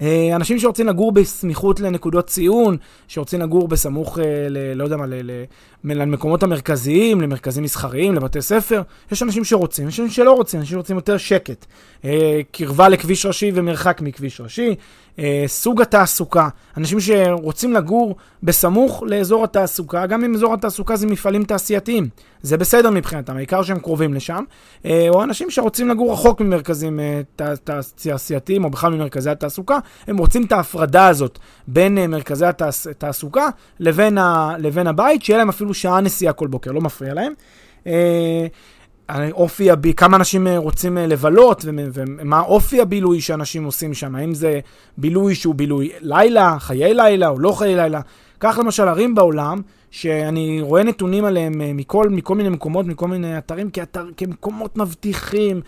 אה, 0.02 0.36
אנשים 0.36 0.60
שרוצים 0.60 0.88
לגור 0.88 1.12
בסמיכות 1.12 1.80
לנקודות 1.80 2.28
ציון, 2.28 2.78
שרוצים 3.08 3.41
לגור 3.41 3.67
בסמוך, 3.67 4.19
אה, 4.19 4.24
ל, 4.50 4.74
לא 4.74 4.84
יודע 4.84 4.97
מה, 4.97 5.06
למקומות 5.84 6.44
המרכזיים, 6.44 7.22
למרכזים 7.22 7.63
מסחריים, 7.63 8.15
לבתי 8.15 8.41
ספר, 8.41 8.82
יש 9.12 9.24
אנשים 9.24 9.44
שרוצים, 9.44 9.88
יש 9.88 10.00
אנשים 10.00 10.13
שלא 10.13 10.32
רוצים, 10.32 10.60
אנשים 10.60 10.76
שרוצים 10.76 10.96
יותר 10.96 11.17
שקט. 11.17 11.65
אה, 12.06 12.41
קרבה 12.52 12.89
לכביש 12.89 13.26
ראשי 13.26 13.52
ומרחק 13.56 14.02
מכביש 14.02 14.41
ראשי, 14.41 14.76
סוג 15.48 15.82
התעסוקה, 15.82 16.50
אנשים 16.78 17.00
שרוצים 17.00 17.74
לגור 17.74 18.15
בסמוך 18.44 19.04
לאזור 19.08 19.44
התעסוקה, 19.44 20.06
גם 20.06 20.24
אם 20.24 20.36
אזור 20.36 20.54
התעסוקה 20.54 20.96
זה 20.96 21.08
מפעלים 21.08 21.44
תעשייתיים, 21.44 22.10
זה 22.41 22.58
בסדר 22.58 22.89
מבחינתם, 22.89 23.38
העיקר 23.38 23.63
שהם 23.63 23.80
קרובים 23.80 24.13
לשם, 24.13 24.44
או 24.86 25.24
אנשים 25.24 25.50
שרוצים 25.50 25.89
לגור 25.89 26.13
רחוק 26.13 26.41
ממרכזים 26.41 27.00
תעשייתיים, 27.96 28.63
או 28.63 28.70
בכלל 28.70 28.94
ממרכזי 28.94 29.30
התעסוקה, 29.30 29.80
הם 30.08 30.17
רוצים 30.17 30.44
את 30.46 30.52
ההפרדה 30.52 31.08
הזאת 31.08 31.39
בין 31.67 31.98
uh, 31.98 32.08
מרכזי 32.08 32.46
התעסוקה 32.46 33.48
לבין, 33.80 34.17
ה, 34.17 34.56
לבין 34.60 34.88
הבית, 34.88 35.24
שיהיה 35.24 35.38
להם 35.38 35.50
אפילו 35.50 35.71
שעה 35.74 36.02
נסיעה 36.02 36.34
כל 36.34 36.48
בוקר, 36.48 36.72
לא 36.72 36.82
מפריע 36.82 37.14
להם. 37.14 37.34
Uh, 37.84 37.88
אופי, 39.32 39.72
הבי, 39.72 39.94
כמה 39.94 40.18
אנשים 40.18 40.48
אה, 40.48 40.58
רוצים 40.58 40.98
לבלות, 40.98 41.66
ומה 41.68 42.42
אופי 42.42 42.82
הבילוי 42.82 43.22
שאנשים 43.22 43.64
עושים 43.64 43.94
שם, 43.94 44.16
האם 44.16 44.34
זה 44.34 44.60
בילוי 44.98 45.36
שהוא 45.36 45.56
בילוי 45.56 45.92
לילה, 46.00 46.60
חיי 46.60 46.94
לילה 46.94 47.30
או 47.30 47.40
לא 47.40 47.52
חיי 47.52 47.76
לילה. 47.76 48.02
כך 48.40 48.60
למשל 48.60 48.88
ערים 48.88 49.16
בעולם, 49.16 49.62
שאני 49.92 50.62
רואה 50.62 50.84
נתונים 50.84 51.26
עליהם 51.26 51.78
מכל, 51.78 52.10
מכל 52.10 52.36
מיני 52.36 52.50
מקומות, 52.50 52.86
מכל 52.86 53.08
מיני 53.08 53.38
אתרים, 53.38 53.70
כאתר, 53.70 54.06
כמקומות 54.18 54.78
מבטיחים, 54.78 55.62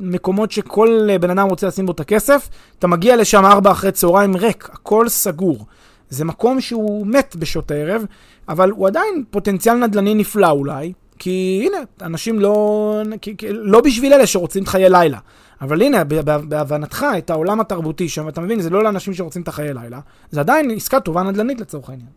מקומות 0.00 0.50
שכל 0.50 1.08
אה, 1.10 1.18
בן 1.18 1.30
אדם 1.30 1.48
רוצה 1.48 1.66
לשים 1.66 1.86
בו 1.86 1.92
את 1.92 2.00
הכסף, 2.00 2.48
אתה 2.78 2.86
מגיע 2.86 3.16
לשם 3.16 3.44
ארבע 3.44 3.70
אחרי 3.70 3.92
צהריים 3.92 4.36
ריק, 4.36 4.70
הכל 4.72 5.08
סגור. 5.08 5.66
זה 6.10 6.24
מקום 6.24 6.60
שהוא 6.60 7.06
מת 7.06 7.36
בשעות 7.38 7.70
הערב, 7.70 8.04
אבל 8.48 8.70
הוא 8.70 8.86
עדיין 8.86 9.24
פוטנציאל 9.30 9.74
נדל"ני 9.74 10.14
נפלא 10.14 10.50
אולי, 10.50 10.92
כי 11.18 11.62
הנה, 11.66 11.78
אנשים 12.02 12.40
לא... 12.40 13.02
כי, 13.20 13.36
כי, 13.36 13.46
לא 13.50 13.80
בשביל 13.80 14.12
אלה 14.12 14.26
שרוצים 14.26 14.62
את 14.62 14.68
חיי 14.68 14.88
לילה. 14.88 15.18
אבל 15.60 15.82
הנה, 15.82 16.04
בהבנתך, 16.48 17.06
את 17.18 17.30
העולם 17.30 17.60
התרבותי 17.60 18.08
שם, 18.08 18.28
אתה 18.28 18.40
מבין, 18.40 18.60
זה 18.60 18.70
לא 18.70 18.84
לאנשים 18.84 19.14
שרוצים 19.14 19.42
את 19.42 19.48
החיי 19.48 19.74
לילה, 19.74 20.00
זה 20.30 20.40
עדיין 20.40 20.70
עסקה 20.70 21.00
טובה 21.00 21.22
נדל"נית 21.22 21.60
לצורך 21.60 21.90
העניין. 21.90 22.08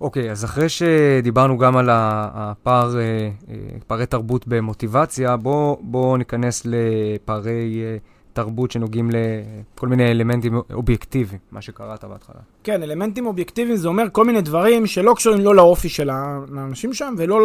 אוקיי, 0.00 0.28
okay, 0.28 0.32
אז 0.32 0.44
אחרי 0.44 0.68
שדיברנו 0.68 1.58
גם 1.58 1.76
על 1.76 1.88
הפער, 1.92 2.98
אה, 2.98 3.02
אה, 3.02 3.54
פערי 3.86 4.06
תרבות 4.06 4.48
במוטיבציה, 4.48 5.36
בואו 5.36 5.78
בוא 5.82 6.18
ניכנס 6.18 6.62
לפערי 6.64 7.82
אה, 7.84 7.96
תרבות 8.38 8.70
שנוגעים 8.70 9.10
לכל 9.10 9.88
מיני 9.88 10.10
אלמנטים 10.10 10.60
אובייקטיביים, 10.72 11.40
מה 11.52 11.62
שקראת 11.62 12.04
בהתחלה. 12.04 12.40
כן, 12.64 12.82
אלמנטים 12.82 13.26
אובייקטיביים 13.26 13.76
זה 13.76 13.88
אומר 13.88 14.04
כל 14.12 14.24
מיני 14.24 14.40
דברים 14.40 14.86
שלא 14.86 15.14
קשורים 15.16 15.40
לא 15.40 15.54
לאופי 15.54 15.88
של 15.88 16.10
האנשים 16.10 16.94
שם 16.94 17.14
ולא 17.18 17.40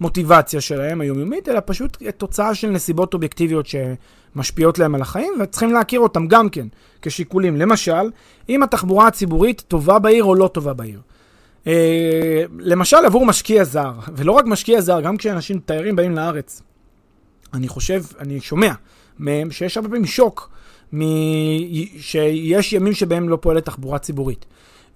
למוטיבציה 0.00 0.60
שלהם 0.60 1.00
היומיומית, 1.00 1.48
אלא 1.48 1.60
פשוט 1.64 2.02
תוצאה 2.16 2.54
של 2.54 2.70
נסיבות 2.70 3.14
אובייקטיביות 3.14 3.66
שמשפיעות 3.66 4.78
להם 4.78 4.94
על 4.94 5.02
החיים, 5.02 5.32
וצריכים 5.40 5.72
להכיר 5.72 6.00
אותם 6.00 6.26
גם 6.26 6.48
כן 6.48 6.66
כשיקולים. 7.02 7.56
למשל, 7.56 8.10
אם 8.48 8.62
התחבורה 8.62 9.06
הציבורית 9.06 9.60
טובה 9.68 9.98
בעיר 9.98 10.24
או 10.24 10.34
לא 10.34 10.48
טובה 10.48 10.72
בעיר. 10.72 11.00
אה, 11.66 12.42
למשל 12.58 13.04
עבור 13.06 13.26
משקיע 13.26 13.64
זר, 13.64 13.92
ולא 14.16 14.32
רק 14.32 14.44
משקיע 14.46 14.80
זר, 14.80 15.00
גם 15.00 15.16
כשאנשים, 15.16 15.58
תיירים 15.58 15.96
באים 15.96 16.16
לארץ, 16.16 16.62
אני 17.54 17.68
חושב, 17.68 18.02
אני 18.20 18.40
שומע 18.40 18.72
מהם 19.18 19.50
שיש 19.50 19.76
הרבה 19.76 19.88
פעמים 19.88 20.06
שוק, 20.06 20.50
מ... 20.92 21.00
שיש 22.00 22.72
ימים 22.72 22.92
שבהם 22.92 23.28
לא 23.28 23.38
פועלת 23.40 23.64
תחבורה 23.64 23.98
ציבורית. 23.98 24.44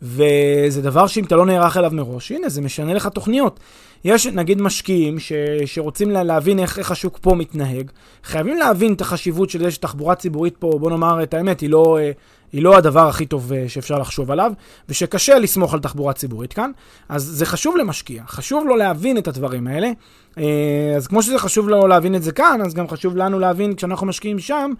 וזה 0.02 0.82
דבר 0.82 1.06
שאם 1.06 1.24
אתה 1.24 1.36
לא 1.36 1.46
נערך 1.46 1.76
אליו 1.76 1.90
מראש, 1.94 2.32
הנה, 2.32 2.48
זה 2.48 2.60
משנה 2.60 2.94
לך 2.94 3.06
תוכניות. 3.06 3.60
יש 4.04 4.26
נגיד 4.26 4.62
משקיעים 4.62 5.18
ש... 5.18 5.32
שרוצים 5.66 6.10
לה... 6.10 6.22
להבין 6.22 6.58
איך, 6.58 6.78
איך 6.78 6.90
השוק 6.90 7.18
פה 7.22 7.34
מתנהג, 7.34 7.90
חייבים 8.24 8.58
להבין 8.58 8.92
את 8.92 9.00
החשיבות 9.00 9.50
של 9.50 9.58
זה 9.58 9.70
שתחבורה 9.70 10.14
ציבורית 10.14 10.56
פה, 10.56 10.78
בוא 10.80 10.90
נאמר 10.90 11.22
את 11.22 11.34
האמת, 11.34 11.60
היא 11.60 11.70
לא, 11.70 11.98
אה, 12.00 12.10
היא 12.52 12.62
לא 12.62 12.76
הדבר 12.76 13.08
הכי 13.08 13.26
טוב 13.26 13.52
אה, 13.52 13.64
שאפשר 13.68 13.98
לחשוב 13.98 14.30
עליו, 14.30 14.52
ושקשה 14.88 15.38
לסמוך 15.38 15.74
על 15.74 15.80
תחבורה 15.80 16.12
ציבורית 16.12 16.52
כאן. 16.52 16.70
אז 17.08 17.22
זה 17.22 17.46
חשוב 17.46 17.76
למשקיע, 17.76 18.22
חשוב 18.26 18.64
לו 18.66 18.76
להבין 18.76 19.18
את 19.18 19.28
הדברים 19.28 19.66
האלה. 19.66 19.90
אה, 20.38 20.94
אז 20.96 21.06
כמו 21.06 21.22
שזה 21.22 21.38
חשוב 21.38 21.68
לו 21.68 21.86
להבין 21.86 22.14
את 22.14 22.22
זה 22.22 22.32
כאן, 22.32 22.60
אז 22.64 22.74
גם 22.74 22.88
חשוב 22.88 23.16
לנו 23.16 23.38
להבין 23.38 23.74
כשאנחנו 23.74 24.06
משקיעים 24.06 24.38
שם, 24.38 24.72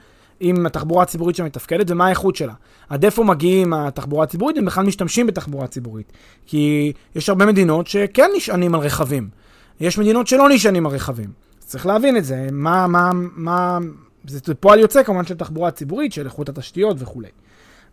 אם 0.42 0.66
התחבורה 0.66 1.02
הציבורית 1.02 1.36
שם 1.36 1.44
מתפקדת 1.44 1.90
ומה 1.90 2.06
האיכות 2.06 2.36
שלה. 2.36 2.52
עד 2.88 3.04
איפה 3.04 3.24
מגיעים 3.24 3.72
התחבורה 3.72 4.24
הציבורית, 4.24 4.56
הם 4.56 4.64
בכלל 4.64 4.86
משתמשים 4.86 5.26
בתחבורה 5.26 5.66
ציבורית. 5.66 6.12
כי 6.46 6.92
יש 7.14 7.28
הרבה 7.28 7.46
מדינות 7.46 7.86
שכן 7.86 8.30
נשענים 8.36 8.74
על 8.74 8.80
רכבים. 8.80 9.28
יש 9.80 9.98
מדינות 9.98 10.26
שלא 10.26 10.48
נשענים 10.48 10.86
על 10.86 10.92
רכבים. 10.92 11.30
צריך 11.58 11.86
להבין 11.86 12.16
את 12.16 12.24
זה, 12.24 12.48
מה, 12.52 12.86
מה, 12.86 13.10
מה, 13.14 13.78
זה 14.26 14.54
פועל 14.54 14.78
יוצא 14.78 15.02
כמובן 15.02 15.26
של 15.26 15.36
תחבורה 15.36 15.70
ציבורית, 15.70 16.12
של 16.12 16.26
איכות 16.26 16.48
התשתיות 16.48 16.96
וכולי. 17.00 17.28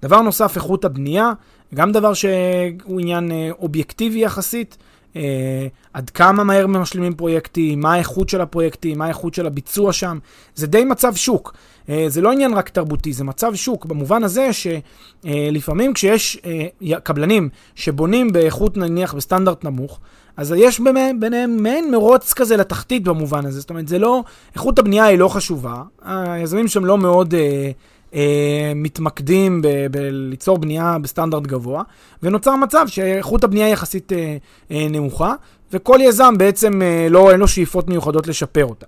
דבר 0.01 0.21
נוסף, 0.21 0.55
איכות 0.55 0.85
הבנייה, 0.85 1.31
גם 1.75 1.91
דבר 1.91 2.13
שהוא 2.13 2.99
עניין 2.99 3.31
אה, 3.31 3.49
אובייקטיבי 3.59 4.19
יחסית. 4.19 4.77
אה, 5.15 5.67
עד 5.93 6.09
כמה 6.09 6.43
מהר 6.43 6.67
משלימים 6.67 7.13
פרויקטים, 7.13 7.79
מה 7.79 7.93
האיכות 7.93 8.29
של 8.29 8.41
הפרויקטים, 8.41 8.97
מה 8.97 9.05
האיכות 9.05 9.33
של 9.33 9.47
הביצוע 9.47 9.93
שם. 9.93 10.19
זה 10.55 10.67
די 10.67 10.83
מצב 10.83 11.15
שוק. 11.15 11.53
אה, 11.89 12.05
זה 12.07 12.21
לא 12.21 12.31
עניין 12.31 12.53
רק 12.53 12.69
תרבותי, 12.69 13.13
זה 13.13 13.23
מצב 13.23 13.55
שוק, 13.55 13.85
במובן 13.85 14.23
הזה 14.23 14.49
שלפעמים 14.53 15.93
כשיש 15.93 16.41
אה, 16.45 16.99
קבלנים 16.99 17.49
שבונים 17.75 18.31
באיכות 18.31 18.77
נניח 18.77 19.13
בסטנדרט 19.13 19.63
נמוך, 19.63 19.99
אז 20.37 20.53
יש 20.57 20.79
ביניהם 21.19 21.63
מעין 21.63 21.91
מרוץ 21.91 22.33
כזה 22.33 22.57
לתחתית 22.57 23.03
במובן 23.03 23.45
הזה. 23.45 23.59
זאת 23.59 23.69
אומרת, 23.69 23.87
זה 23.87 23.99
לא, 23.99 24.23
איכות 24.55 24.79
הבנייה 24.79 25.05
היא 25.05 25.19
לא 25.19 25.27
חשובה, 25.27 25.83
היזמים 26.05 26.67
שם 26.67 26.85
לא 26.85 26.97
מאוד... 26.97 27.33
אה, 27.33 27.71
אה, 28.13 28.71
מתמקדים 28.75 29.61
בליצור 29.91 30.57
בנייה 30.57 30.97
בסטנדרט 31.01 31.43
גבוה, 31.43 31.83
ונוצר 32.23 32.55
מצב 32.55 32.85
שאיכות 32.87 33.43
הבנייה 33.43 33.69
יחסית 33.69 34.13
אה, 34.13 34.37
אה, 34.71 34.87
נמוכה, 34.89 35.33
וכל 35.73 35.99
יזם 36.01 36.37
בעצם 36.37 36.81
אה, 36.81 37.07
לא, 37.09 37.31
אין 37.31 37.39
לו 37.39 37.47
שאיפות 37.47 37.87
מיוחדות 37.87 38.27
לשפר 38.27 38.65
אותה. 38.65 38.85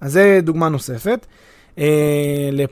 אז 0.00 0.12
זה 0.12 0.40
דוגמה 0.42 0.68
נוספת, 0.68 1.26
אה, 1.26 1.36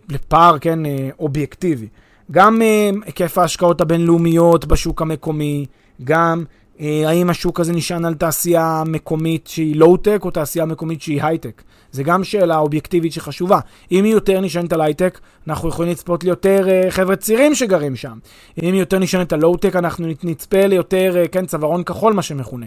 לפער, 0.09 0.59
כן, 0.59 0.87
אה, 0.87 1.09
אובייקטיבי. 1.19 1.89
גם 2.31 2.63
אה, 2.63 2.91
היקף 3.07 3.39
ההשקעות 3.39 3.81
הבינלאומיות 3.81 4.65
בשוק 4.65 5.03
המקומי, 5.03 5.67
גם 6.05 6.45
אה, 6.81 7.03
האם 7.07 7.31
השוק 7.31 7.61
הזה 7.61 7.73
נשען 7.73 8.05
על 8.05 8.15
תעשייה 8.15 8.83
מקומית 8.87 9.47
שהיא 9.47 9.77
לואו-טק 9.77 10.21
או 10.25 10.31
תעשייה 10.31 10.65
מקומית 10.65 11.03
שהיא 11.03 11.23
הייטק. 11.23 11.63
זה 11.93 12.03
גם 12.03 12.25
שאלה 12.25 12.59
אובייקטיבית 12.59 13.13
שחשובה. 13.13 13.61
אם 13.93 14.05
היא 14.05 14.13
יותר 14.13 14.41
נשענת 14.41 14.73
על 14.73 14.81
הייטק, 14.81 15.21
אנחנו 15.49 15.69
יכולים 15.69 15.93
לצפות 15.93 16.25
ליותר 16.25 16.67
אה, 16.67 16.91
חבר'ה 16.91 17.17
צעירים 17.17 17.55
שגרים 17.55 17.97
שם. 17.97 18.19
אם 18.63 18.73
היא 18.73 18.81
יותר 18.81 18.99
נשענת 18.99 19.33
על 19.33 19.41
לואו-טק, 19.41 19.77
אנחנו 19.77 20.07
נצפה 20.23 20.67
ליותר, 20.67 21.15
אה, 21.25 21.29
כן, 21.29 21.47
צווארון 21.47 21.85
כחול, 21.85 22.13
מה 22.13 22.23
שמכונה. 22.23 22.67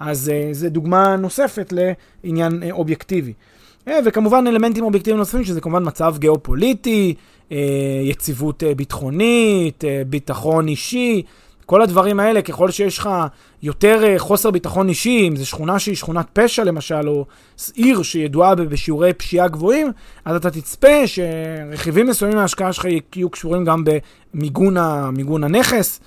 אז 0.00 0.32
אה, 0.34 0.54
זו 0.54 0.68
דוגמה 0.68 1.16
נוספת 1.16 1.72
לעניין 2.24 2.62
אה, 2.62 2.72
אובייקטיבי. 2.72 3.32
אה, 3.88 3.90
וכמובן 4.04 4.44
אלמנטים 4.46 4.84
אובייקטיביים 4.84 5.18
נוספים, 5.18 5.44
שזה 5.44 5.60
כמובן 5.60 5.86
מצב 5.86 6.14
גיאופוליטי, 6.18 7.14
uh, 7.48 7.52
יציבות 8.02 8.62
uh, 8.62 8.74
ביטחונית, 8.74 9.84
ביטחון 10.06 10.68
אישי. 10.68 11.22
כל 11.66 11.82
הדברים 11.82 12.20
האלה, 12.20 12.42
ככל 12.42 12.70
שיש 12.70 12.98
לך 12.98 13.10
יותר 13.62 14.18
חוסר 14.18 14.50
ביטחון 14.50 14.88
אישי, 14.88 15.28
אם 15.28 15.36
זו 15.36 15.46
שכונה 15.46 15.78
שהיא 15.78 15.96
שכונת 15.96 16.26
פשע 16.32 16.64
למשל, 16.64 17.08
או 17.08 17.26
עיר 17.74 18.02
שידועה 18.02 18.54
בשיעורי 18.54 19.12
פשיעה 19.12 19.48
גבוהים, 19.48 19.92
אז 20.24 20.36
אתה 20.36 20.50
תצפה 20.50 21.06
שרכיבים 21.06 22.06
מסוימים 22.06 22.38
מההשקעה 22.38 22.72
שלך 22.72 22.86
יהיו 23.16 23.30
קשורים 23.30 23.64
גם 23.64 23.84
במיגון 24.34 25.44
הנכס, 25.44 26.00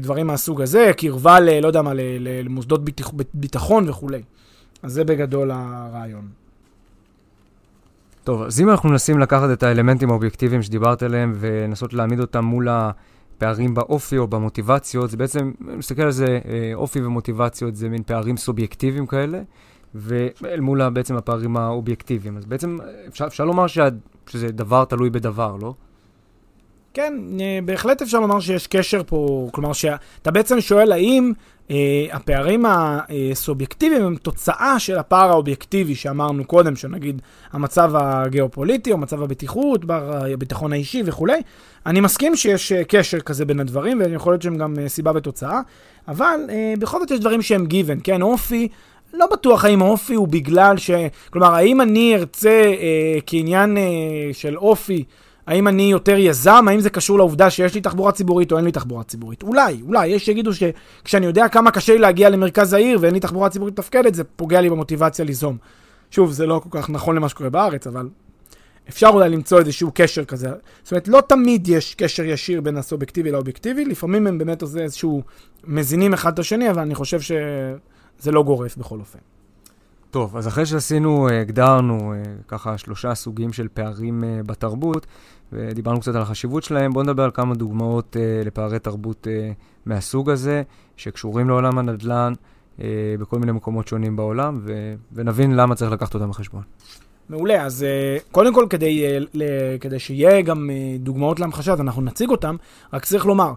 דברים 0.00 0.26
מהסוג 0.26 0.62
הזה, 0.62 0.90
קרבה 0.96 1.40
ל... 1.40 1.60
לא 1.60 1.66
יודע 1.66 1.82
מה, 1.82 1.92
למוסדות 2.20 2.84
ביטח, 2.84 3.10
ביטחון 3.34 3.88
וכולי. 3.88 4.22
אז 4.82 4.92
זה 4.92 5.04
בגדול 5.04 5.50
הרעיון. 5.50 6.47
טוב, 8.28 8.42
אז 8.42 8.60
אם 8.60 8.70
אנחנו 8.70 8.88
מנסים 8.88 9.18
לקחת 9.18 9.50
את 9.52 9.62
האלמנטים 9.62 10.10
האובייקטיביים 10.10 10.62
שדיברת 10.62 11.02
עליהם 11.02 11.32
ולנסות 11.36 11.94
להעמיד 11.94 12.20
אותם 12.20 12.44
מול 12.44 12.68
ה... 12.68 12.90
פערים 13.38 13.74
באופי 13.74 14.18
או 14.18 14.26
במוטיבציות, 14.26 15.10
זה 15.10 15.16
בעצם, 15.16 15.52
אני 15.68 15.76
מסתכל 15.76 16.02
על 16.02 16.10
זה, 16.10 16.38
אה, 16.48 16.70
אופי 16.74 17.02
ומוטיבציות 17.02 17.76
זה 17.76 17.88
מין 17.88 18.02
פערים 18.02 18.36
סובייקטיביים 18.36 19.06
כאלה, 19.06 19.40
ואל 19.94 20.60
מול 20.60 20.88
בעצם 20.88 21.16
הפערים 21.16 21.56
האובייקטיביים. 21.56 22.36
אז 22.36 22.46
בעצם 22.46 22.78
אפשר, 23.08 23.26
אפשר 23.26 23.44
לומר 23.44 23.66
שה, 23.66 23.88
שזה 24.26 24.52
דבר 24.52 24.84
תלוי 24.84 25.10
בדבר, 25.10 25.56
לא? 25.60 25.74
כן, 26.94 27.14
אה, 27.40 27.58
בהחלט 27.64 28.02
אפשר 28.02 28.20
לומר 28.20 28.40
שיש 28.40 28.66
קשר 28.66 29.02
פה, 29.06 29.48
כלומר 29.52 29.72
שאתה 29.72 30.30
בעצם 30.30 30.60
שואל 30.60 30.92
האם 30.92 31.32
הפערים 32.12 32.64
הסובייקטיביים 32.68 34.02
הם 34.02 34.16
תוצאה 34.16 34.78
של 34.78 34.98
הפער 34.98 35.30
האובייקטיבי 35.30 35.94
שאמרנו 35.94 36.44
קודם, 36.44 36.76
שנגיד 36.76 37.22
המצב 37.52 37.92
הגיאופוליטי 37.94 38.92
או 38.92 38.98
מצב 38.98 39.22
הבטיחות, 39.22 39.84
הביטחון 39.88 40.72
האישי 40.72 41.02
וכולי. 41.06 41.40
אני 41.86 42.00
מסכים 42.00 42.36
שיש 42.36 42.72
אה, 42.72 42.84
קשר 42.84 43.20
כזה 43.20 43.44
בין 43.44 43.60
הדברים, 43.60 44.00
ויכול 44.00 44.32
להיות 44.32 44.42
שהם 44.42 44.56
גם 44.56 44.74
אה, 44.78 44.88
סיבה 44.88 45.12
ותוצאה, 45.14 45.60
אבל 46.08 46.40
אה, 46.50 46.74
בכל 46.78 47.00
זאת 47.00 47.10
יש 47.10 47.20
דברים 47.20 47.42
שהם 47.42 47.66
given, 47.70 48.00
כן, 48.04 48.22
אופי. 48.22 48.68
לא 49.14 49.26
בטוח 49.32 49.64
האם 49.64 49.82
אופי 49.82 50.14
הוא 50.14 50.28
בגלל 50.28 50.76
ש... 50.76 50.90
כלומר, 51.30 51.54
האם 51.54 51.80
אני 51.80 52.14
ארצה 52.14 52.50
אה, 52.50 53.18
כעניין 53.26 53.76
אה, 53.76 53.82
של 54.32 54.56
אופי 54.56 55.04
האם 55.48 55.68
אני 55.68 55.82
יותר 55.82 56.18
יזם? 56.18 56.64
האם 56.68 56.80
זה 56.80 56.90
קשור 56.90 57.18
לעובדה 57.18 57.50
שיש 57.50 57.74
לי 57.74 57.80
תחבורה 57.80 58.12
ציבורית 58.12 58.52
או 58.52 58.56
אין 58.56 58.64
לי 58.64 58.72
תחבורה 58.72 59.04
ציבורית? 59.04 59.42
אולי, 59.42 59.80
אולי. 59.86 60.06
יש 60.06 60.24
שיגידו 60.24 60.50
שכשאני 60.54 61.26
יודע 61.26 61.48
כמה 61.48 61.70
קשה 61.70 61.92
לי 61.92 61.98
להגיע 61.98 62.28
למרכז 62.28 62.72
העיר 62.72 62.98
ואין 63.00 63.14
לי 63.14 63.20
תחבורה 63.20 63.48
ציבורית 63.48 63.78
מתפקדת, 63.78 64.14
זה 64.14 64.24
פוגע 64.24 64.60
לי 64.60 64.70
במוטיבציה 64.70 65.24
ליזום. 65.24 65.56
שוב, 66.10 66.32
זה 66.32 66.46
לא 66.46 66.60
כל 66.62 66.78
כך 66.78 66.90
נכון 66.90 67.16
למה 67.16 67.28
שקורה 67.28 67.50
בארץ, 67.50 67.86
אבל 67.86 68.08
אפשר 68.88 69.08
אולי 69.08 69.28
למצוא 69.28 69.58
איזשהו 69.58 69.90
קשר 69.94 70.24
כזה. 70.24 70.48
זאת 70.82 70.92
אומרת, 70.92 71.08
לא 71.08 71.20
תמיד 71.28 71.68
יש 71.68 71.94
קשר 71.94 72.24
ישיר 72.24 72.60
בין 72.60 72.76
הסובייקטיבי 72.76 73.30
לאובייקטיבי, 73.30 73.84
לפעמים 73.84 74.26
הם 74.26 74.38
באמת 74.38 74.62
עושים 74.62 74.78
איזשהו 74.78 75.22
מזינים 75.64 76.12
אחד 76.12 76.32
את 76.32 76.38
השני, 76.38 76.70
אבל 76.70 76.82
אני 76.82 76.94
חושב 76.94 77.20
שזה 77.20 78.32
לא 78.32 78.42
גורף 78.42 78.76
בכל 78.76 78.98
אופן. 78.98 79.18
טוב, 80.10 80.36
אז 80.36 80.48
אחרי 80.48 80.66
שעשינו, 80.66 81.28
הגדרנו 81.28 82.14
ככה 82.48 82.78
שלושה 82.78 83.14
סוגים 83.14 83.52
של 83.52 83.68
פערים 83.74 84.24
בתרבות, 84.46 85.06
ודיברנו 85.52 86.00
קצת 86.00 86.14
על 86.14 86.22
החשיבות 86.22 86.62
שלהם, 86.64 86.92
בואו 86.92 87.04
נדבר 87.04 87.22
על 87.22 87.30
כמה 87.34 87.54
דוגמאות 87.54 88.16
לפערי 88.44 88.78
תרבות 88.78 89.26
מהסוג 89.86 90.30
הזה, 90.30 90.62
שקשורים 90.96 91.48
לעולם 91.48 91.78
הנדל"ן 91.78 92.32
בכל 93.20 93.38
מיני 93.38 93.52
מקומות 93.52 93.88
שונים 93.88 94.16
בעולם, 94.16 94.60
ו- 94.62 94.94
ונבין 95.12 95.56
למה 95.56 95.74
צריך 95.74 95.92
לקחת 95.92 96.14
אותם 96.14 96.30
בחשבון. 96.30 96.62
מעולה, 97.28 97.64
אז 97.64 97.86
קודם 98.32 98.54
כל, 98.54 98.66
כדי, 98.70 99.04
כדי 99.80 99.98
שיהיה 99.98 100.42
גם 100.42 100.70
דוגמאות 100.98 101.40
להמחשה, 101.40 101.72
אז 101.72 101.80
אנחנו 101.80 102.02
נציג 102.02 102.30
אותם, 102.30 102.56
רק 102.92 103.04
צריך 103.04 103.26
לומר, 103.26 103.52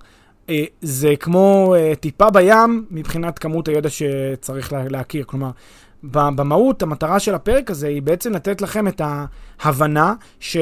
זה 0.81 1.13
כמו 1.19 1.75
טיפה 1.99 2.29
בים 2.29 2.85
מבחינת 2.91 3.39
כמות 3.39 3.67
הידע 3.67 3.89
שצריך 3.89 4.73
לה- 4.73 4.87
להכיר. 4.87 5.23
כלומר, 5.27 5.51
במהות, 6.03 6.81
המטרה 6.81 7.19
של 7.19 7.35
הפרק 7.35 7.71
הזה 7.71 7.87
היא 7.87 8.01
בעצם 8.01 8.33
לתת 8.33 8.61
לכם 8.61 8.87
את 8.87 9.01
ההבנה 9.59 10.13
ש... 10.39 10.57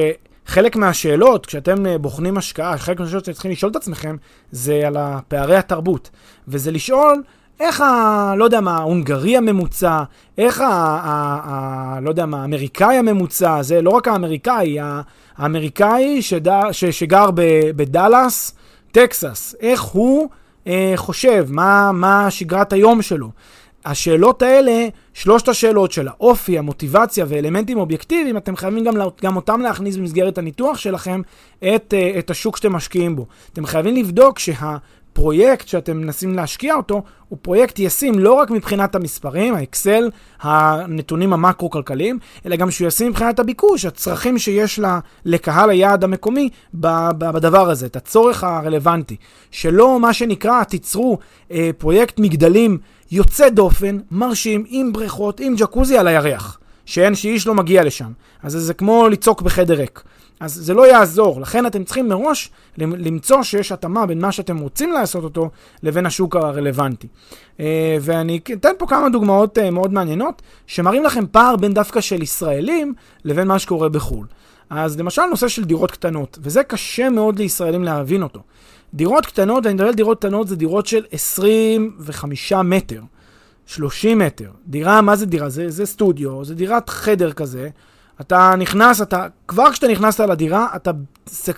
חלק 0.46 0.76
מהשאלות, 0.76 1.46
כשאתם 1.46 1.86
אה, 1.86 1.98
בוחנים 1.98 2.38
השקעה, 2.38 2.78
חלק 2.78 3.00
מהשאלות 3.00 3.24
שאתם 3.24 3.32
צריכים 3.32 3.50
לשאול 3.50 3.70
את 3.70 3.76
עצמכם, 3.76 4.16
זה 4.52 4.82
על 4.86 4.96
פערי 5.28 5.56
התרבות. 5.56 6.10
וזה 6.48 6.70
לשאול 6.70 7.22
איך 7.60 7.80
ה... 7.80 8.34
לא 8.36 8.44
יודע 8.44 8.60
מה, 8.60 8.76
ההונגרי 8.76 9.36
הממוצע, 9.36 10.02
איך 10.38 10.60
ה... 10.60 10.66
ה, 10.66 11.40
ה 11.44 12.00
לא 12.00 12.08
יודע 12.08 12.26
מה, 12.26 12.42
האמריקאי 12.42 12.96
הממוצע, 12.96 13.62
זה 13.62 13.82
לא 13.82 13.90
רק 13.90 14.08
האמריקאי, 14.08 14.78
האמריקאי 15.38 16.22
שד, 16.22 16.72
ש, 16.72 16.84
שגר 16.84 17.30
בדאלאס, 17.76 18.54
טקסס, 18.92 19.54
איך 19.60 19.82
הוא 19.82 20.28
אה, 20.66 20.92
חושב, 20.96 21.46
מה, 21.48 21.92
מה 21.92 22.30
שגרת 22.30 22.72
היום 22.72 23.02
שלו. 23.02 23.30
השאלות 23.84 24.42
האלה, 24.42 24.88
שלושת 25.14 25.48
השאלות 25.48 25.92
של 25.92 26.08
האופי, 26.08 26.58
המוטיבציה 26.58 27.24
ואלמנטים 27.28 27.78
אובייקטיביים, 27.78 28.36
אתם 28.36 28.56
חייבים 28.56 28.84
גם, 28.84 28.94
גם 29.22 29.36
אותם 29.36 29.60
להכניס 29.60 29.96
במסגרת 29.96 30.38
הניתוח 30.38 30.78
שלכם 30.78 31.20
את, 31.58 31.94
אה, 31.96 32.18
את 32.18 32.30
השוק 32.30 32.56
שאתם 32.56 32.72
משקיעים 32.72 33.16
בו. 33.16 33.26
אתם 33.52 33.66
חייבים 33.66 33.96
לבדוק 33.96 34.38
שהפרויקט 35.10 35.68
שאתם 35.68 35.96
מנסים 35.96 36.34
להשקיע 36.34 36.74
אותו, 36.74 37.02
הוא 37.28 37.38
פרויקט 37.42 37.78
ישים 37.78 38.18
לא 38.18 38.32
רק 38.32 38.50
מבחינת 38.50 38.94
המספרים, 38.94 39.54
האקסל, 39.54 40.10
הנתונים 40.40 41.32
המקרו-כלכליים, 41.32 42.18
אלא 42.46 42.56
גם 42.56 42.70
שהוא 42.70 42.88
ישים 42.88 43.08
מבחינת 43.08 43.38
הביקוש, 43.38 43.84
הצרכים 43.84 44.38
שיש 44.38 44.78
לה, 44.78 45.00
לקהל 45.24 45.70
היעד 45.70 46.04
המקומי 46.04 46.48
בדבר 46.74 47.70
הזה, 47.70 47.86
את 47.86 47.96
הצורך 47.96 48.44
הרלוונטי. 48.44 49.16
שלא, 49.50 50.00
מה 50.00 50.12
שנקרא, 50.12 50.64
תיצרו 50.64 51.18
אה, 51.50 51.70
פרויקט 51.78 52.18
מגדלים 52.18 52.78
יוצא 53.10 53.48
דופן, 53.48 53.98
מרשים, 54.10 54.64
עם 54.68 54.92
בריכות, 54.92 55.40
עם 55.40 55.54
ג'קוזי 55.56 55.98
על 55.98 56.08
הירח, 56.08 56.58
שאין, 56.86 57.14
שאיש 57.14 57.46
לא 57.46 57.54
מגיע 57.54 57.84
לשם. 57.84 58.12
אז 58.42 58.52
זה 58.52 58.74
כמו 58.74 59.08
לצעוק 59.08 59.42
בחדר 59.42 59.74
ריק. 59.74 60.02
אז 60.40 60.54
זה 60.54 60.74
לא 60.74 60.86
יעזור, 60.86 61.40
לכן 61.40 61.66
אתם 61.66 61.84
צריכים 61.84 62.08
מראש 62.08 62.50
למצוא 62.78 63.42
שיש 63.42 63.72
התאמה 63.72 64.06
בין 64.06 64.20
מה 64.20 64.32
שאתם 64.32 64.58
רוצים 64.58 64.92
לעשות 64.92 65.24
אותו 65.24 65.50
לבין 65.82 66.06
השוק 66.06 66.36
הרלוונטי. 66.36 67.08
אה, 67.60 67.96
ואני 68.00 68.40
אתן 68.52 68.72
פה 68.78 68.86
כמה 68.86 69.08
דוגמאות 69.08 69.58
אה, 69.58 69.70
מאוד 69.70 69.92
מעניינות, 69.92 70.42
שמראים 70.66 71.04
לכם 71.04 71.24
פער 71.30 71.56
בין 71.56 71.74
דווקא 71.74 72.00
של 72.00 72.22
ישראלים 72.22 72.94
לבין 73.24 73.48
מה 73.48 73.58
שקורה 73.58 73.88
בחו"ל. 73.88 74.26
אז 74.70 74.98
למשל 74.98 75.22
נושא 75.30 75.48
של 75.48 75.64
דירות 75.64 75.90
קטנות, 75.90 76.38
וזה 76.42 76.62
קשה 76.62 77.10
מאוד 77.10 77.38
לישראלים 77.38 77.84
להבין 77.84 78.22
אותו. 78.22 78.40
דירות 78.94 79.26
קטנות, 79.26 79.66
אני 79.66 79.74
מדבר 79.74 79.86
על 79.86 79.94
דירות 79.94 80.18
קטנות, 80.18 80.48
זה 80.48 80.56
דירות 80.56 80.86
של 80.86 81.04
25 81.12 82.52
מטר, 82.52 83.02
30 83.66 84.18
מטר. 84.18 84.50
דירה, 84.66 85.00
מה 85.00 85.16
זה 85.16 85.26
דירה? 85.26 85.48
זה, 85.48 85.70
זה 85.70 85.86
סטודיו, 85.86 86.44
זה 86.44 86.54
דירת 86.54 86.88
חדר 86.88 87.32
כזה. 87.32 87.68
אתה 88.20 88.54
נכנס, 88.58 89.02
אתה, 89.02 89.26
כבר 89.48 89.72
כשאתה 89.72 89.88
נכנסת 89.88 90.20
לדירה, 90.20 90.66
אתה 90.76 90.90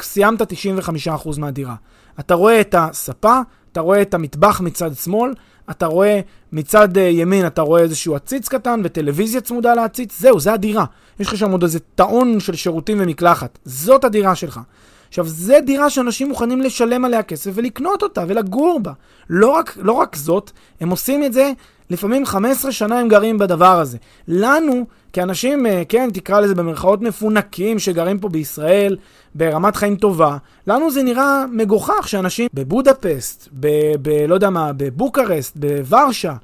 סיימת 0.01 0.43
95% 0.43 1.39
מהדירה. 1.39 1.75
אתה 2.21 2.35
רואה 2.35 2.61
את 2.61 2.75
הספה, 2.79 3.41
אתה 3.73 3.81
רואה 3.81 4.03
את 4.03 4.15
המטבח 4.15 4.61
מצד 4.61 4.95
שמאל, 4.95 5.35
אתה 5.71 5.87
רואה 5.87 6.21
מצד 6.53 6.97
uh, 6.97 7.01
ימין, 7.01 7.47
אתה 7.47 7.63
רואה 7.63 7.83
איזשהו 7.83 8.15
עציץ 8.15 8.49
קטן 8.49 8.81
וטלוויזיה 8.85 9.41
צמודה 9.41 9.75
לעציץ, 9.75 10.21
זהו, 10.21 10.41
זה 10.41 10.53
הדירה. 10.53 10.85
יש 11.21 11.27
לך 11.27 11.37
שם 11.37 11.51
עוד 11.51 11.63
איזה 11.63 11.79
טעון 11.95 12.41
של 12.41 12.55
שירותים 12.55 12.99
ומקלחת. 13.01 13.59
זאת 13.65 14.05
הדירה 14.05 14.35
שלך. 14.35 14.61
עכשיו, 15.09 15.27
זו 15.27 15.55
דירה 15.67 15.91
שאנשים 15.91 16.29
מוכנים 16.29 16.61
לשלם 16.61 17.05
עליה 17.05 17.23
כסף 17.23 17.51
ולקנות 17.55 18.03
אותה 18.03 18.25
ולגור 18.29 18.81
בה. 18.83 18.93
לא 19.31 19.49
רק, 19.51 19.77
לא 19.81 19.93
רק 19.93 20.17
זאת, 20.17 20.51
הם 20.81 20.91
עושים 20.91 21.25
את 21.25 21.33
זה, 21.33 21.53
לפעמים 21.91 22.27
15 22.27 22.73
שנה 22.73 22.99
הם 22.99 23.09
גרים 23.09 23.39
בדבר 23.39 23.81
הזה. 23.81 23.99
לנו, 24.29 24.87
כאנשים, 25.13 25.67
אה, 25.67 25.83
כן, 25.89 26.11
תקרא 26.15 26.41
לזה 26.41 26.55
במרכאות 26.55 27.03
מפונקים 27.03 27.79
שגרים 27.79 28.19
פה 28.19 28.29
בישראל, 28.29 28.97
ברמת 29.35 29.77
חיים 29.77 29.97
טובה, 29.97 30.37
לנו 30.67 30.91
זה 30.91 31.03
נראה 31.03 31.45
מגוחך 31.53 32.09
שאנשים 32.09 32.49
בבודפסט, 32.55 33.49
ב... 33.61 33.69
ב 34.03 34.09
לא 34.29 34.35
יודע 34.35 34.51
מה, 34.51 34.73
בבוקרסט, 34.73 35.57
בוורשה, 35.57 36.35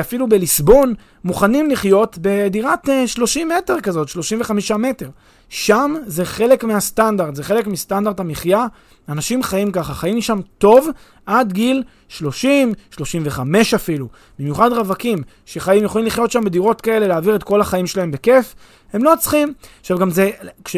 אפילו 0.00 0.28
בליסבון, 0.28 0.94
מוכנים 1.24 1.70
לחיות 1.70 2.18
בדירת 2.20 2.88
30 3.06 3.52
אה, 3.52 3.58
מטר 3.58 3.80
כזאת, 3.80 4.08
35 4.08 4.70
מטר. 4.72 5.08
שם 5.52 5.94
זה 6.06 6.24
חלק 6.24 6.64
מהסטנדרט, 6.64 7.34
זה 7.34 7.44
חלק 7.44 7.66
מסטנדרט 7.66 8.20
המחיה. 8.20 8.66
אנשים 9.08 9.42
חיים 9.42 9.72
ככה, 9.72 9.94
חיים 9.94 10.20
שם 10.20 10.40
טוב 10.58 10.88
עד 11.26 11.52
גיל 11.52 11.82
30, 12.08 12.72
35 12.90 13.74
אפילו. 13.74 14.08
במיוחד 14.38 14.72
רווקים, 14.72 15.22
שחיים, 15.46 15.84
יכולים 15.84 16.06
לחיות 16.06 16.30
שם 16.30 16.44
בדירות 16.44 16.80
כאלה, 16.80 17.06
להעביר 17.06 17.36
את 17.36 17.42
כל 17.42 17.60
החיים 17.60 17.86
שלהם 17.86 18.10
בכיף. 18.10 18.54
הם 18.92 19.04
לא 19.04 19.12
צריכים. 19.18 19.52
עכשיו 19.80 19.98
גם 19.98 20.10
זה, 20.10 20.30
כש... 20.64 20.76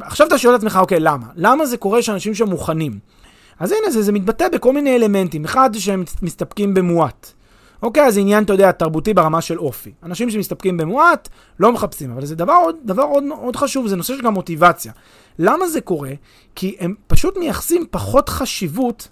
עכשיו 0.00 0.26
אתה 0.26 0.38
שואל 0.38 0.54
את 0.54 0.58
עצמך, 0.58 0.78
אוקיי, 0.80 1.00
למה? 1.00 1.26
למה 1.36 1.66
זה 1.66 1.76
קורה 1.76 2.02
שאנשים 2.02 2.34
שם 2.34 2.48
מוכנים? 2.48 2.98
אז 3.60 3.72
הנה, 3.72 3.90
זה, 3.90 4.02
זה 4.02 4.12
מתבטא 4.12 4.48
בכל 4.48 4.72
מיני 4.72 4.96
אלמנטים. 4.96 5.44
אחד, 5.44 5.70
שהם 5.74 6.04
מסתפקים 6.22 6.74
במועט. 6.74 7.32
אוקיי, 7.82 8.06
אז 8.06 8.18
עניין, 8.18 8.44
אתה 8.44 8.52
יודע, 8.52 8.72
תרבותי 8.72 9.14
ברמה 9.14 9.40
של 9.40 9.58
אופי. 9.58 9.92
אנשים 10.02 10.30
שמסתפקים 10.30 10.76
במועט, 10.76 11.28
לא 11.60 11.72
מחפשים, 11.72 12.10
אבל 12.10 12.26
זה 12.26 12.36
דבר, 12.36 12.52
עוד, 12.64 12.76
דבר 12.84 13.02
עוד, 13.02 13.24
עוד 13.40 13.56
חשוב, 13.56 13.86
זה 13.86 13.96
נושא 13.96 14.16
של 14.16 14.22
גם 14.22 14.34
מוטיבציה. 14.34 14.92
למה 15.38 15.68
זה 15.68 15.80
קורה? 15.80 16.12
כי 16.54 16.76
הם 16.80 16.94
פשוט 17.06 17.36
מייחסים 17.36 17.86
פחות 17.90 18.28
חשיבות 18.28 19.08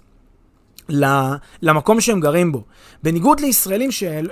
למקום 1.61 2.01
שהם 2.01 2.19
גרים 2.19 2.51
בו. 2.51 2.63
בניגוד 3.03 3.39
לישראלים 3.39 3.91
שאולי 3.91 4.27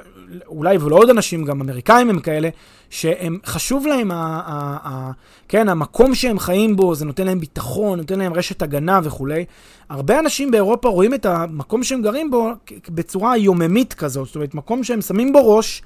ולא 0.81 0.95
עוד 0.95 1.09
אנשים, 1.09 1.45
גם 1.45 1.61
אמריקאים 1.61 2.09
הם 2.09 2.19
כאלה, 2.19 2.49
שהם 2.89 3.39
חשוב 3.45 3.87
להם, 3.87 4.11
ה, 4.11 4.15
ה, 4.45 4.77
ה, 4.87 5.11
כן, 5.47 5.69
המקום 5.69 6.15
שהם 6.15 6.39
חיים 6.39 6.75
בו, 6.75 6.95
זה 6.95 7.05
נותן 7.05 7.25
להם 7.25 7.39
ביטחון, 7.39 7.99
נותן 7.99 8.19
להם 8.19 8.33
רשת 8.33 8.61
הגנה 8.61 8.99
וכולי. 9.03 9.45
הרבה 9.89 10.19
אנשים 10.19 10.51
באירופה 10.51 10.89
רואים 10.89 11.13
את 11.13 11.25
המקום 11.25 11.83
שהם 11.83 12.01
גרים 12.01 12.31
בו 12.31 12.51
בצורה 12.89 13.37
יוממית 13.37 13.93
כזאת, 13.93 14.27
זאת 14.27 14.35
אומרת, 14.35 14.55
מקום 14.55 14.83
שהם 14.83 15.01
שמים 15.01 15.33
בו 15.33 15.55
ראש. 15.57 15.81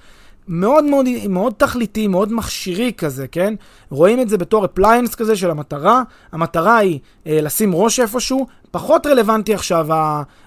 מאוד 0.50 0.84
מאוד, 0.84 1.06
מאוד 1.30 1.54
תכליתי, 1.58 2.08
מאוד 2.08 2.34
מכשירי 2.34 2.94
כזה, 2.98 3.28
כן? 3.28 3.54
רואים 3.90 4.20
את 4.20 4.30
זה 4.30 4.38
בתור 4.38 4.66
אפליינס 4.66 5.16
כזה 5.16 5.36
של 5.36 5.52
המטרה. 5.52 6.04
המטרה 6.32 6.78
היא 6.78 7.00
אה, 7.28 7.42
לשים 7.42 7.76
ראש 7.76 8.00
איפשהו, 8.00 8.48
פחות 8.72 9.08
רלוונטי 9.08 9.54
עכשיו 9.54 9.88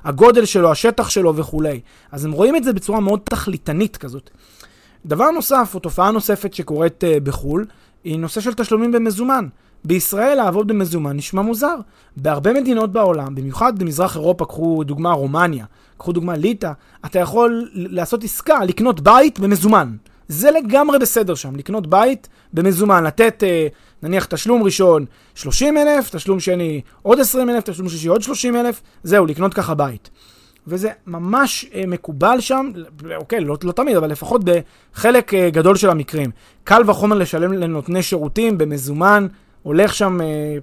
הגודל 0.05 0.45
שלו, 0.45 0.71
השטח 0.71 1.09
שלו 1.09 1.37
וכולי. 1.37 1.81
אז 2.13 2.25
הם 2.25 2.33
רואים 2.33 2.57
את 2.57 2.65
זה 2.65 2.73
בצורה 2.73 3.01
מאוד 3.01 3.21
תכליתנית 3.25 3.97
כזאת. 3.97 4.31
דבר 5.07 5.31
נוסף, 5.31 5.71
או 5.75 5.81
תופעה 5.81 6.11
נוספת 6.11 6.55
שקורית 6.55 7.05
uh, 7.05 7.21
בחו"ל, 7.21 7.67
היא 8.05 8.19
נושא 8.19 8.41
של 8.41 8.55
תשלומים 8.55 8.93
במזומן. 8.93 9.47
בישראל 9.85 10.37
לעבוד 10.37 10.69
במזומן 10.69 11.17
נשמע 11.17 11.43
מוזר. 11.43 11.77
בהרבה 12.17 12.53
מדינות 12.53 12.93
בעולם, 12.93 13.35
במיוחד 13.35 13.79
במזרח 13.79 14.17
אירופה, 14.17 14.45
קחו 14.45 14.85
דוגמה 14.85 15.13
רומניה, 15.13 15.65
קחו 15.97 16.13
דוגמה 16.13 16.37
ליטא, 16.37 16.73
אתה 17.07 17.19
יכול 17.19 17.69
לעשות 17.75 18.25
עסקה, 18.25 18.65
לקנות 18.65 19.01
בית 19.01 19.41
במזומן. 19.41 19.97
זה 20.29 20.51
לגמרי 20.51 20.99
בסדר 20.99 21.35
שם, 21.35 21.57
לקנות 21.57 21.87
בית 21.87 22.29
במזומן, 22.53 23.05
לתת 23.05 23.43
אה, 23.43 23.67
נניח 24.03 24.25
תשלום 24.25 24.63
ראשון 24.63 25.05
30 25.35 25.79
אלף, 25.79 26.11
תשלום 26.11 26.41
שני 26.41 26.81
עוד 27.03 27.21
20 27.21 27.51
אלף, 27.51 27.65
תשלום 27.65 27.89
שלישי 27.89 28.09
עוד 28.09 28.23
30 28.23 28.57
אלף, 28.57 28.83
זהו, 29.03 29.27
לקנות 29.27 29.55
ככה 29.55 29.75
בית. 29.75 30.11
וזה 30.67 30.91
ממש 31.07 31.67
אה, 31.75 31.87
מקובל 31.87 32.41
שם, 32.41 32.71
אוקיי, 33.17 33.41
לא, 33.41 33.57
לא 33.63 33.73
תמיד, 33.73 33.97
אבל 33.97 34.11
לפחות 34.11 34.41
בחלק 34.45 35.35
אה, 35.35 35.51
גדול 35.51 35.77
של 35.77 35.91
המקרים. 35.91 36.31
קל 36.65 36.83
וחומר 36.87 37.17
לשלם 37.17 37.53
לנותני 37.53 38.03
שירותים 38.03 38.59
במזומן, 38.59 39.27
הולך 39.63 39.95
שם 39.95 40.21
אה, 40.21 40.57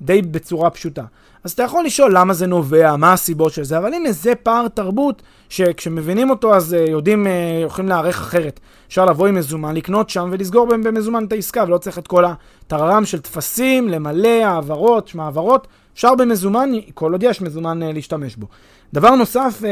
די 0.00 0.22
בצורה 0.22 0.70
פשוטה. 0.70 1.04
אז 1.44 1.52
אתה 1.52 1.62
יכול 1.62 1.84
לשאול 1.84 2.18
למה 2.18 2.34
זה 2.34 2.46
נובע, 2.46 2.96
מה 2.96 3.12
הסיבות 3.12 3.52
של 3.52 3.64
זה, 3.64 3.78
אבל 3.78 3.94
הנה 3.94 4.12
זה 4.12 4.34
פער 4.42 4.68
תרבות 4.68 5.22
שכשמבינים 5.48 6.30
אותו 6.30 6.54
אז 6.54 6.72
uh, 6.72 6.90
יודעים, 6.90 7.26
uh, 7.26 7.66
יכולים 7.66 7.88
להערך 7.88 8.20
אחרת. 8.20 8.60
אפשר 8.88 9.04
לבוא 9.04 9.26
עם 9.26 9.34
מזומן, 9.34 9.74
לקנות 9.74 10.10
שם 10.10 10.28
ולסגור 10.32 10.66
במזומן 10.66 11.24
את 11.24 11.32
העסקה, 11.32 11.64
ולא 11.66 11.78
צריך 11.78 11.98
את 11.98 12.06
כל 12.06 12.24
הטררם 12.24 13.04
של 13.04 13.20
טפסים, 13.20 13.88
למלא 13.88 14.28
העברות, 14.44 15.08
שמע 15.08 15.24
העברות. 15.24 15.66
אפשר 15.94 16.14
במזומן, 16.14 16.70
כל 16.94 17.12
עוד 17.12 17.22
יש 17.22 17.40
מזומן 17.40 17.82
uh, 17.82 17.94
להשתמש 17.94 18.36
בו. 18.36 18.46
דבר 18.92 19.14
נוסף, 19.14 19.62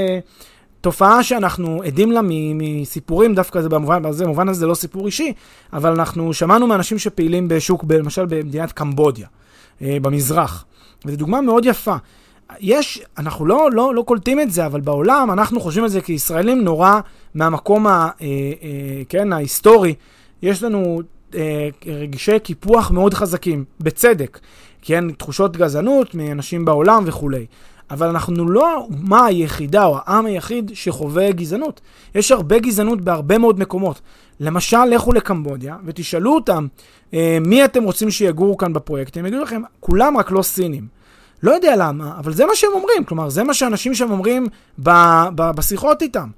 תופעה 0.81 1.23
שאנחנו 1.23 1.83
עדים 1.87 2.13
לה 2.13 2.21
מסיפורים, 2.55 3.35
דווקא 3.35 3.61
זה 3.61 3.69
במובן, 3.69 4.03
במובן 4.03 4.49
הזה 4.49 4.61
זה 4.61 4.67
לא 4.67 4.75
סיפור 4.75 5.07
אישי, 5.07 5.33
אבל 5.73 5.91
אנחנו 5.91 6.33
שמענו 6.33 6.67
מאנשים 6.67 6.99
שפעילים 6.99 7.49
בשוק, 7.49 7.85
למשל 7.91 8.27
במדינת 8.27 8.73
קמבודיה, 8.73 9.27
במזרח. 9.81 10.65
וזו 11.05 11.17
דוגמה 11.17 11.41
מאוד 11.41 11.65
יפה. 11.65 11.97
יש, 12.61 13.03
אנחנו 13.19 13.47
לא, 13.47 13.71
לא, 13.73 13.95
לא 13.95 14.03
קולטים 14.03 14.41
את 14.41 14.51
זה, 14.51 14.67
אבל 14.67 14.81
בעולם 14.81 15.31
אנחנו 15.31 15.61
חושבים 15.61 15.85
על 15.85 15.91
זה 15.91 16.01
כישראלים 16.01 16.65
נורא 16.65 17.01
מהמקום 17.35 17.87
ה, 17.87 17.91
אה, 17.91 18.09
אה, 18.21 19.03
כן, 19.09 19.33
ההיסטורי. 19.33 19.95
יש 20.43 20.63
לנו 20.63 21.01
אה, 21.35 21.69
רגישי 21.87 22.39
קיפוח 22.39 22.91
מאוד 22.91 23.15
חזקים, 23.15 23.65
בצדק. 23.81 24.41
כן, 24.83 25.13
תחושות 25.13 25.57
גזענות 25.57 26.15
מאנשים 26.15 26.65
בעולם 26.65 27.03
וכולי. 27.07 27.47
אבל 27.91 28.07
אנחנו 28.07 28.49
לא 28.49 28.73
האומה 28.73 29.27
היחידה 29.27 29.85
או 29.85 29.97
העם 29.99 30.27
היחיד 30.27 30.71
שחווה 30.75 31.33
גזענות. 31.33 31.81
יש 32.15 32.33
הרבה 32.33 32.59
גזענות 32.59 33.01
בהרבה 33.01 33.39
מאוד 33.39 33.59
מקומות. 33.59 34.01
למשל, 34.41 34.85
לכו 34.85 35.13
לקמבודיה 35.13 35.77
ותשאלו 35.85 36.35
אותם 36.35 36.67
אה, 37.15 37.39
מי 37.41 37.65
אתם 37.65 37.83
רוצים 37.83 38.11
שיגורו 38.11 38.57
כאן 38.57 38.73
בפרויקט, 38.73 39.17
הם 39.17 39.27
יגידו 39.27 39.43
לכם, 39.43 39.63
כולם 39.81 40.17
רק 40.17 40.31
לא 40.31 40.43
סינים. 40.43 40.94
לא 41.45 41.53
יודע 41.53 41.77
למה, 41.77 42.13
אבל 42.19 42.33
זה 42.33 42.47
מה 42.47 42.55
שהם 42.55 42.71
אומרים. 42.75 43.05
כלומר, 43.05 43.29
זה 43.29 43.45
מה 43.45 43.55
שאנשים 43.55 43.95
שם 43.95 44.11
אומרים 44.11 44.47
ב, 44.83 44.91
ב, 45.35 45.51
בשיחות 45.51 46.03
איתם. 46.03 46.29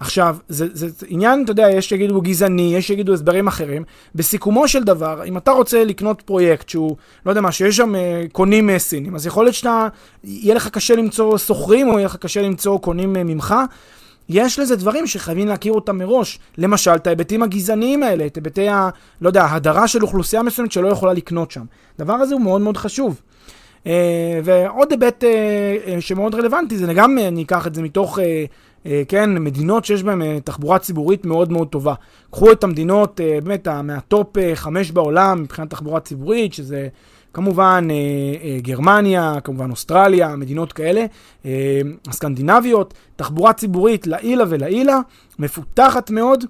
עכשיו, 0.00 0.36
זה, 0.48 0.66
זה, 0.72 1.06
עניין, 1.08 1.44
אתה 1.44 1.50
יודע, 1.50 1.70
יש 1.70 1.88
שיגידו 1.88 2.20
גזעני, 2.20 2.74
יש 2.76 2.86
שיגידו 2.86 3.14
הסברים 3.14 3.46
אחרים. 3.46 3.84
בסיכומו 4.14 4.68
של 4.68 4.84
דבר, 4.84 5.24
אם 5.24 5.36
אתה 5.36 5.50
רוצה 5.50 5.84
לקנות 5.84 6.22
פרויקט 6.22 6.68
שהוא, 6.68 6.96
לא 7.26 7.30
יודע 7.30 7.40
מה, 7.40 7.52
שיש 7.52 7.76
שם 7.76 7.94
אה, 7.94 8.24
קונים 8.32 8.70
אה, 8.70 8.78
סינים, 8.78 9.14
אז 9.14 9.26
יכול 9.26 9.44
להיות 9.44 9.54
שאתה, 9.54 9.88
יהיה 10.24 10.54
לך 10.54 10.68
קשה 10.68 10.96
למצוא 10.96 11.38
שוכרים, 11.38 11.88
או 11.88 11.98
יהיה 11.98 12.06
לך 12.06 12.16
קשה 12.16 12.42
למצוא 12.42 12.78
קונים 12.78 13.16
אה, 13.16 13.24
ממך. 13.24 13.54
יש 14.28 14.58
לזה 14.58 14.76
דברים 14.76 15.06
שחייבים 15.06 15.48
להכיר 15.48 15.72
אותם 15.72 15.98
מראש. 15.98 16.38
למשל, 16.58 16.94
את 16.94 17.06
ההיבטים 17.06 17.42
הגזעניים 17.42 18.02
האלה, 18.02 18.26
את 18.26 18.36
היבטי 18.36 18.68
ה... 18.68 18.88
לא 19.20 19.28
יודע, 19.28 19.44
הדרה 19.44 19.88
של 19.88 20.02
אוכלוסייה 20.02 20.42
מסוימת 20.42 20.72
שלא 20.72 20.88
יכולה 20.88 21.12
לקנות 21.12 21.50
שם. 21.50 21.64
הדבר 21.98 22.14
הזה 22.14 22.34
הוא 22.34 22.42
מאוד 22.42 22.60
מאוד 22.60 22.76
חשוב. 22.76 23.20
Uh, 23.86 23.88
ועוד 24.44 24.90
היבט 24.90 25.24
uh, 25.24 25.26
uh, 25.26 26.00
שמאוד 26.00 26.34
רלוונטי, 26.34 26.76
זה 26.76 26.94
גם, 26.94 27.18
אני 27.18 27.42
אקח 27.42 27.66
את 27.66 27.74
זה 27.74 27.82
מתוך, 27.82 28.18
כן, 29.08 29.38
מדינות 29.38 29.84
שיש 29.84 30.02
בהן 30.02 30.40
תחבורה 30.40 30.78
ציבורית 30.78 31.26
מאוד 31.26 31.52
מאוד 31.52 31.68
טובה. 31.68 31.94
קחו 32.30 32.52
את 32.52 32.64
המדינות, 32.64 33.20
באמת, 33.44 33.68
מהטופ 33.68 34.36
חמש 34.54 34.90
בעולם 34.90 35.42
מבחינת 35.42 35.70
תחבורה 35.70 36.00
ציבורית, 36.00 36.54
שזה 36.54 36.88
כמובן 37.36 37.88
אה, 37.90 37.94
אה, 38.48 38.58
גרמניה, 38.60 39.34
כמובן 39.44 39.70
אוסטרליה, 39.70 40.36
מדינות 40.36 40.72
כאלה, 40.72 41.06
אה, 41.46 41.80
הסקנדינביות, 42.08 42.94
תחבורה 43.16 43.52
ציבורית 43.52 44.06
לעילה 44.06 44.44
ולעילה, 44.48 44.98
מפותחת 45.38 46.10
מאוד. 46.10 46.44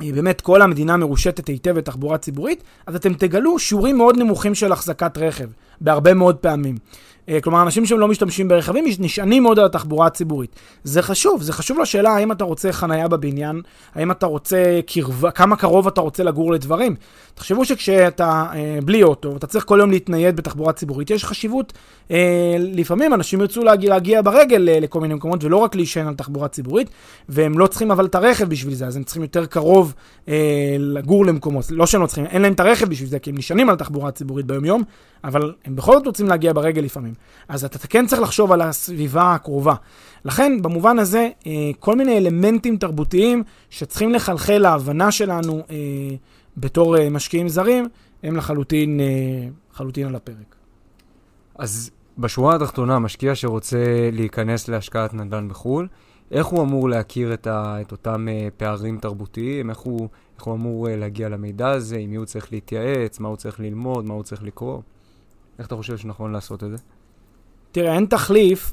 באמת 0.00 0.40
כל 0.40 0.62
המדינה 0.62 0.96
מרושתת 0.96 1.48
היטב 1.48 1.70
בתחבורה 1.70 2.18
ציבורית, 2.18 2.62
אז 2.86 2.96
אתם 2.96 3.14
תגלו 3.14 3.58
שיעורים 3.58 3.96
מאוד 3.96 4.16
נמוכים 4.16 4.54
של 4.54 4.72
החזקת 4.72 5.18
רכב, 5.18 5.48
בהרבה 5.80 6.14
מאוד 6.14 6.36
פעמים. 6.36 6.76
אה, 7.28 7.40
כלומר, 7.40 7.62
אנשים 7.62 7.86
שהם 7.86 7.98
לא 7.98 8.08
משתמשים 8.08 8.48
ברכבים 8.48 8.84
נשענים 8.98 9.42
מאוד 9.42 9.58
על 9.58 9.64
התחבורה 9.64 10.06
הציבורית. 10.06 10.50
זה 10.84 11.02
חשוב, 11.02 11.42
זה 11.42 11.52
חשוב 11.52 11.78
לשאלה 11.78 12.10
האם 12.10 12.32
אתה 12.32 12.44
רוצה 12.44 12.72
חנייה 12.72 13.08
בבניין, 13.08 13.62
האם 13.94 14.10
אתה 14.10 14.26
רוצה 14.26 14.80
קרבה, 14.86 15.30
כמה 15.30 15.56
קרוב 15.56 15.86
אתה 15.86 16.00
רוצה 16.00 16.22
לגור 16.22 16.52
לדברים. 16.52 16.94
תחשבו 17.34 17.64
שכשאתה 17.64 18.46
אה, 18.54 18.78
בלי 18.84 19.02
אוטו, 19.02 19.32
ואתה 19.32 19.46
צריך 19.46 19.64
כל 19.64 19.78
יום 19.80 19.90
להתנייד 19.90 20.36
בתחבורה 20.36 20.72
ציבורית, 20.72 21.10
יש 21.10 21.24
חשיבות, 21.24 21.72
אה, 22.10 22.56
לפעמים 22.58 23.14
אנשים 23.14 23.40
ירצו 23.40 23.64
להגיע, 23.64 23.90
להגיע 23.90 24.22
ברגל 24.22 24.68
אה, 24.68 24.80
לכל 24.80 25.00
מיני 25.00 25.14
מקומות, 25.14 25.44
ולא 25.44 25.56
רק 25.56 25.74
להישען 25.74 26.06
על 26.06 26.14
תחבורה 26.14 26.48
ציבורית, 26.48 26.90
והם 27.28 27.58
לא 27.58 27.66
צריכים 27.66 27.90
אבל 27.90 28.06
את 28.06 28.14
הרכב 28.14 28.44
בשביל 28.44 28.74
זה, 28.74 28.86
אז 28.86 28.96
הם 28.96 29.04
צריכים 29.04 29.22
יותר 29.22 29.46
קרוב 29.46 29.94
אה, 30.28 30.76
לגור 30.78 31.26
למקומות. 31.26 31.64
לא 31.70 31.86
שהם 31.86 32.00
לא 32.00 32.06
צריכים, 32.06 32.26
אין 32.26 32.42
להם 32.42 32.52
את 32.52 32.60
הרכב 32.60 32.88
בשביל 32.88 33.08
זה, 33.08 33.18
כי 33.18 33.30
הם 33.30 33.38
נשענים 33.38 33.70
על 33.70 33.76
תחבורה 33.76 34.10
ציבורית 34.10 34.46
ביום-יום, 34.46 34.82
אבל 35.24 35.52
הם 35.64 35.76
בכל 35.76 35.92
זאת 35.92 36.06
רוצים 36.06 36.28
להגיע 36.28 36.52
ברגל 36.52 36.82
לפעמים. 36.82 37.14
אז 37.48 37.64
אתה 37.64 37.78
כן 37.78 38.06
צריך 38.06 38.22
לחשוב 38.22 38.52
על 38.52 38.60
הסביבה 38.62 39.34
הקרובה. 39.34 39.74
לכן, 40.24 40.62
במובן 40.62 40.98
הזה, 40.98 41.28
אה, 41.46 41.52
כל 41.80 41.96
מיני 41.96 42.18
אלמנטים 42.18 42.76
תרבותיים 42.76 43.42
שצריכים 43.70 44.12
לחלחל 44.12 44.58
להבנה 44.58 45.10
שלנו 45.10 45.62
אה, 45.70 45.76
בתור 46.56 46.98
אה, 46.98 47.10
משקיעים 47.10 47.48
זרים, 47.48 47.88
הם 48.22 48.36
לחלוטין, 48.36 49.00
לחלוטין 49.72 50.06
על 50.06 50.14
הפרק. 50.14 50.56
אז 51.58 51.90
בשורה 52.18 52.56
התחתונה, 52.56 52.98
משקיע 52.98 53.34
שרוצה 53.34 54.10
להיכנס 54.12 54.68
להשקעת 54.68 55.14
נדל"ן 55.14 55.48
בחו"ל, 55.48 55.88
איך 56.30 56.46
הוא 56.46 56.62
אמור 56.62 56.88
להכיר 56.88 57.34
את, 57.34 57.46
ה, 57.46 57.80
את 57.80 57.92
אותם 57.92 58.26
פערים 58.56 58.98
תרבותיים? 58.98 59.70
איך 59.70 59.78
הוא, 59.78 60.08
איך 60.36 60.44
הוא 60.44 60.54
אמור 60.54 60.88
להגיע 60.90 61.28
למידע 61.28 61.68
הזה? 61.68 61.96
עם 61.96 62.10
מי 62.10 62.16
הוא 62.16 62.24
צריך 62.24 62.52
להתייעץ? 62.52 63.20
מה 63.20 63.28
הוא 63.28 63.36
צריך 63.36 63.60
ללמוד? 63.60 64.04
מה 64.04 64.14
הוא 64.14 64.22
צריך 64.22 64.42
לקרוא? 64.42 64.80
איך 65.58 65.66
אתה 65.66 65.76
חושב 65.76 65.96
שנכון 65.96 66.32
לעשות 66.32 66.64
את 66.64 66.70
זה? 66.70 66.76
תראה, 67.76 67.94
אין 67.94 68.06
תחליף 68.06 68.72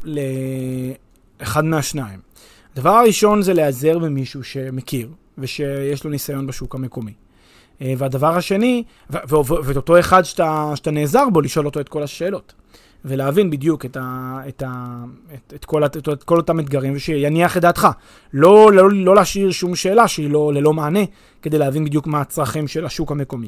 לאחד 1.39 1.66
מהשניים. 1.66 2.20
הדבר 2.74 2.89
הראשון 2.89 3.42
זה 3.42 3.54
להיעזר 3.54 4.00
במישהו 4.00 4.44
שמכיר 4.44 5.10
ושיש 5.38 6.04
לו 6.04 6.10
ניסיון 6.12 6.48
בשוק 6.48 6.76
המקומי. 6.76 7.13
אה, 7.82 7.94
והדבר 7.98 8.38
השני, 8.38 8.84
ואת 9.10 9.76
אותו 9.76 10.00
אחד 10.00 10.24
שאתה, 10.24 10.72
שאתה 10.76 10.92
נעזר 10.92 11.30
בו, 11.30 11.42
לשאול 11.42 11.66
אותו 11.66 11.80
את 11.80 11.89
כל 11.89 12.04
השאלות. 12.04 12.54
ולהבין 13.06 13.50
בדיוק 13.50 13.86
את, 13.86 13.98
ה, 13.98 14.39
את, 14.48 14.63
ה, 14.68 15.04
את, 15.34 15.54
את, 15.56 15.66
כל, 15.66 15.86
את, 15.86 15.98
את 16.10 16.24
כל 16.24 16.38
אותם 16.38 16.60
אתגרים, 16.60 16.94
ושיניח 16.96 17.58
את 17.58 17.62
דעתך. 17.62 17.88
לא, 18.34 18.72
לא, 18.72 18.92
לא 18.92 19.16
להשאיר 19.16 19.52
שום 19.52 19.76
שאלה 19.76 20.08
שהיא 20.08 20.30
לא, 20.30 20.54
ללא 20.54 20.74
מענה, 20.74 21.04
כדי 21.42 21.58
להבין 21.58 21.86
בדיוק 21.86 22.08
מה 22.08 22.22
הצרכים 22.22 22.68
של 22.68 22.86
השוק 22.86 23.12
המקומי. 23.12 23.48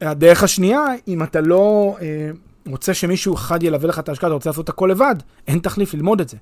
הדרך 0.00 0.42
השנייה, 0.42 0.80
אם 1.08 1.22
אתה 1.22 1.40
לא 1.40 1.96
אה, 2.02 2.30
רוצה 2.68 2.94
שמישהו 2.94 3.34
אחד 3.34 3.62
ילווה 3.62 3.88
לך 3.88 3.98
את 3.98 4.08
ההשקעה, 4.08 4.28
אתה 4.28 4.34
רוצה 4.34 4.50
לעשות 4.50 4.64
את 4.64 4.68
הכל 4.68 4.86
לבד, 4.86 5.14
אין 5.48 5.58
תחליף 5.58 5.94
ללמוד 5.94 6.20
את 6.20 6.28
זה. 6.28 6.36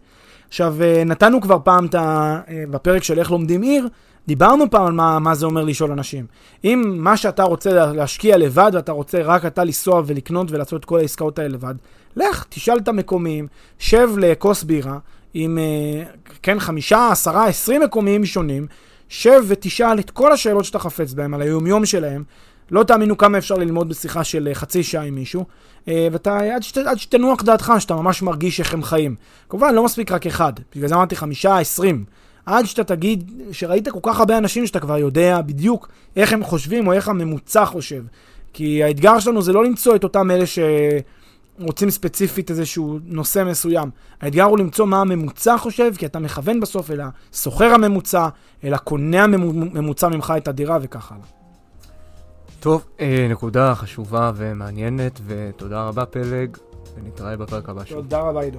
עכשיו, 0.49 0.77
אה, 0.83 1.05
נתנו 1.07 1.41
כבר 1.41 1.59
פעם 1.65 1.87
את 1.87 1.95
ה... 1.95 2.41
אה, 2.49 2.65
בפרק 2.71 3.03
של 3.03 3.19
איך 3.19 3.31
לומדים 3.31 3.63
עיר, 3.63 3.89
דיברנו 4.27 4.71
פעם 4.71 4.87
על 4.87 4.93
מה, 4.93 5.19
מה 5.19 5.35
זה 5.35 5.47
אומר 5.47 5.65
לשאול 5.65 5.93
אנשים. 5.93 6.27
אם 6.65 6.95
מה 6.97 7.17
שאתה 7.17 7.43
רוצה 7.43 7.93
להשקיע 7.93 8.37
לבד, 8.37 8.71
ואתה 8.75 8.93
רוצה 8.93 9.23
רק 9.23 9.47
אתה 9.47 9.65
לנסוע 9.65 10.03
ולקנות 10.07 10.51
ולעשות 10.51 10.81
את 10.81 10.85
כל 10.85 10.99
העסקאות 10.99 11.39
האלה 11.39 11.55
לבד, 11.55 11.75
לך, 12.17 12.45
תשאל 12.49 12.79
את 12.79 12.89
המקומיים, 12.89 13.47
שב 13.79 14.09
לכוס 14.19 14.63
בירה 14.63 14.99
עם, 15.35 15.59
אה, 15.59 16.05
כן, 16.43 16.61
חמישה, 16.61 17.09
עשרה, 17.11 17.47
עשרים 17.47 17.83
מקומיים 17.83 18.25
שונים, 18.25 18.67
שב 19.09 19.43
ותשאל 19.47 19.99
את 19.99 20.11
כל 20.11 20.33
השאלות 20.33 20.65
שאתה 20.65 20.79
חפץ 20.79 21.13
בהם, 21.13 21.35
על 21.35 21.43
היומיום 21.43 21.87
שלהם, 21.87 22.25
לא 22.71 22.83
תאמינו 22.83 23.17
כמה 23.17 23.39
אפשר 23.39 23.57
ללמוד 23.57 23.89
בשיחה 23.89 24.25
של 24.25 24.49
חצי 24.53 24.83
שעה 24.83 25.03
עם 25.03 25.15
מישהו, 25.15 25.45
ואתה, 25.87 26.39
עד, 26.55 26.63
שת, 26.63 26.77
עד 26.77 26.99
שתנוח 26.99 27.43
דעתך, 27.43 27.73
שאתה 27.79 27.95
ממש 27.95 28.23
מרגיש 28.23 28.61
איך 28.61 28.75
הם 28.75 28.83
חיים. 28.83 29.15
כמובן, 29.49 29.75
לא 29.75 29.85
מספיק 29.85 30.13
רק 30.13 30.27
אחד, 30.27 30.53
בגלל 30.77 30.89
זה 30.89 30.95
אמרתי 30.95 31.17
חמישה, 31.17 31.59
עשרים. 31.59 32.05
עד 32.47 32.65
שאתה 32.65 32.85
תגיד 32.85 33.33
שראית 33.53 33.89
כל 33.89 33.99
כך 34.03 34.19
הרבה 34.19 34.39
אנשים 34.39 34.67
שאתה 34.67 34.81
כבר 34.81 34.99
יודע 34.99 35.41
בדיוק 35.41 35.89
איך 36.17 36.33
הם 36.33 36.45
חושבים 36.45 36.87
או 36.87 36.93
איך 36.93 37.09
הממוצע 37.09 37.65
חושב. 37.65 38.03
כי 38.53 38.83
האתגר 38.83 39.19
שלנו 39.19 39.43
זה 39.43 39.53
לא 39.53 39.65
למצוא 39.65 39.97
את 39.97 40.05
אותם 40.05 40.31
אלה 40.31 40.47
ש... 40.47 40.59
רוצים 41.61 41.91
ספציפית 41.91 42.51
איזשהו 42.51 42.99
נושא 43.05 43.45
מסוים. 43.47 43.91
האתגר 44.21 44.45
הוא 44.45 44.59
למצוא 44.59 44.87
מה 44.87 45.01
הממוצע 45.01 45.59
חושב, 45.59 45.93
כי 45.97 46.07
אתה 46.07 46.19
מכוון 46.19 46.61
בסוף 46.61 46.91
אל 46.91 47.01
הסוחר 47.33 47.75
הממוצע, 47.75 48.29
אל 48.65 48.75
הקונה 48.75 49.25
הממוצע 49.25 50.09
ממך 50.09 50.35
את 50.37 50.49
הדירה 50.49 50.79
וכך 50.83 51.13
הלאה. 51.13 51.42
טוב, 52.63 52.85
אה, 53.01 53.27
נקודה 53.31 53.75
חשובה 53.75 54.33
ומעניינת, 54.35 55.21
ותודה 55.27 55.89
רבה 55.89 56.07
פלג, 56.07 56.57
ונתראה 56.95 57.37
בפרק 57.37 57.69
הבא 57.69 57.85
שוב. 57.85 58.03
תודה 58.03 58.21
רבה 58.21 58.41
עידו. 58.41 58.59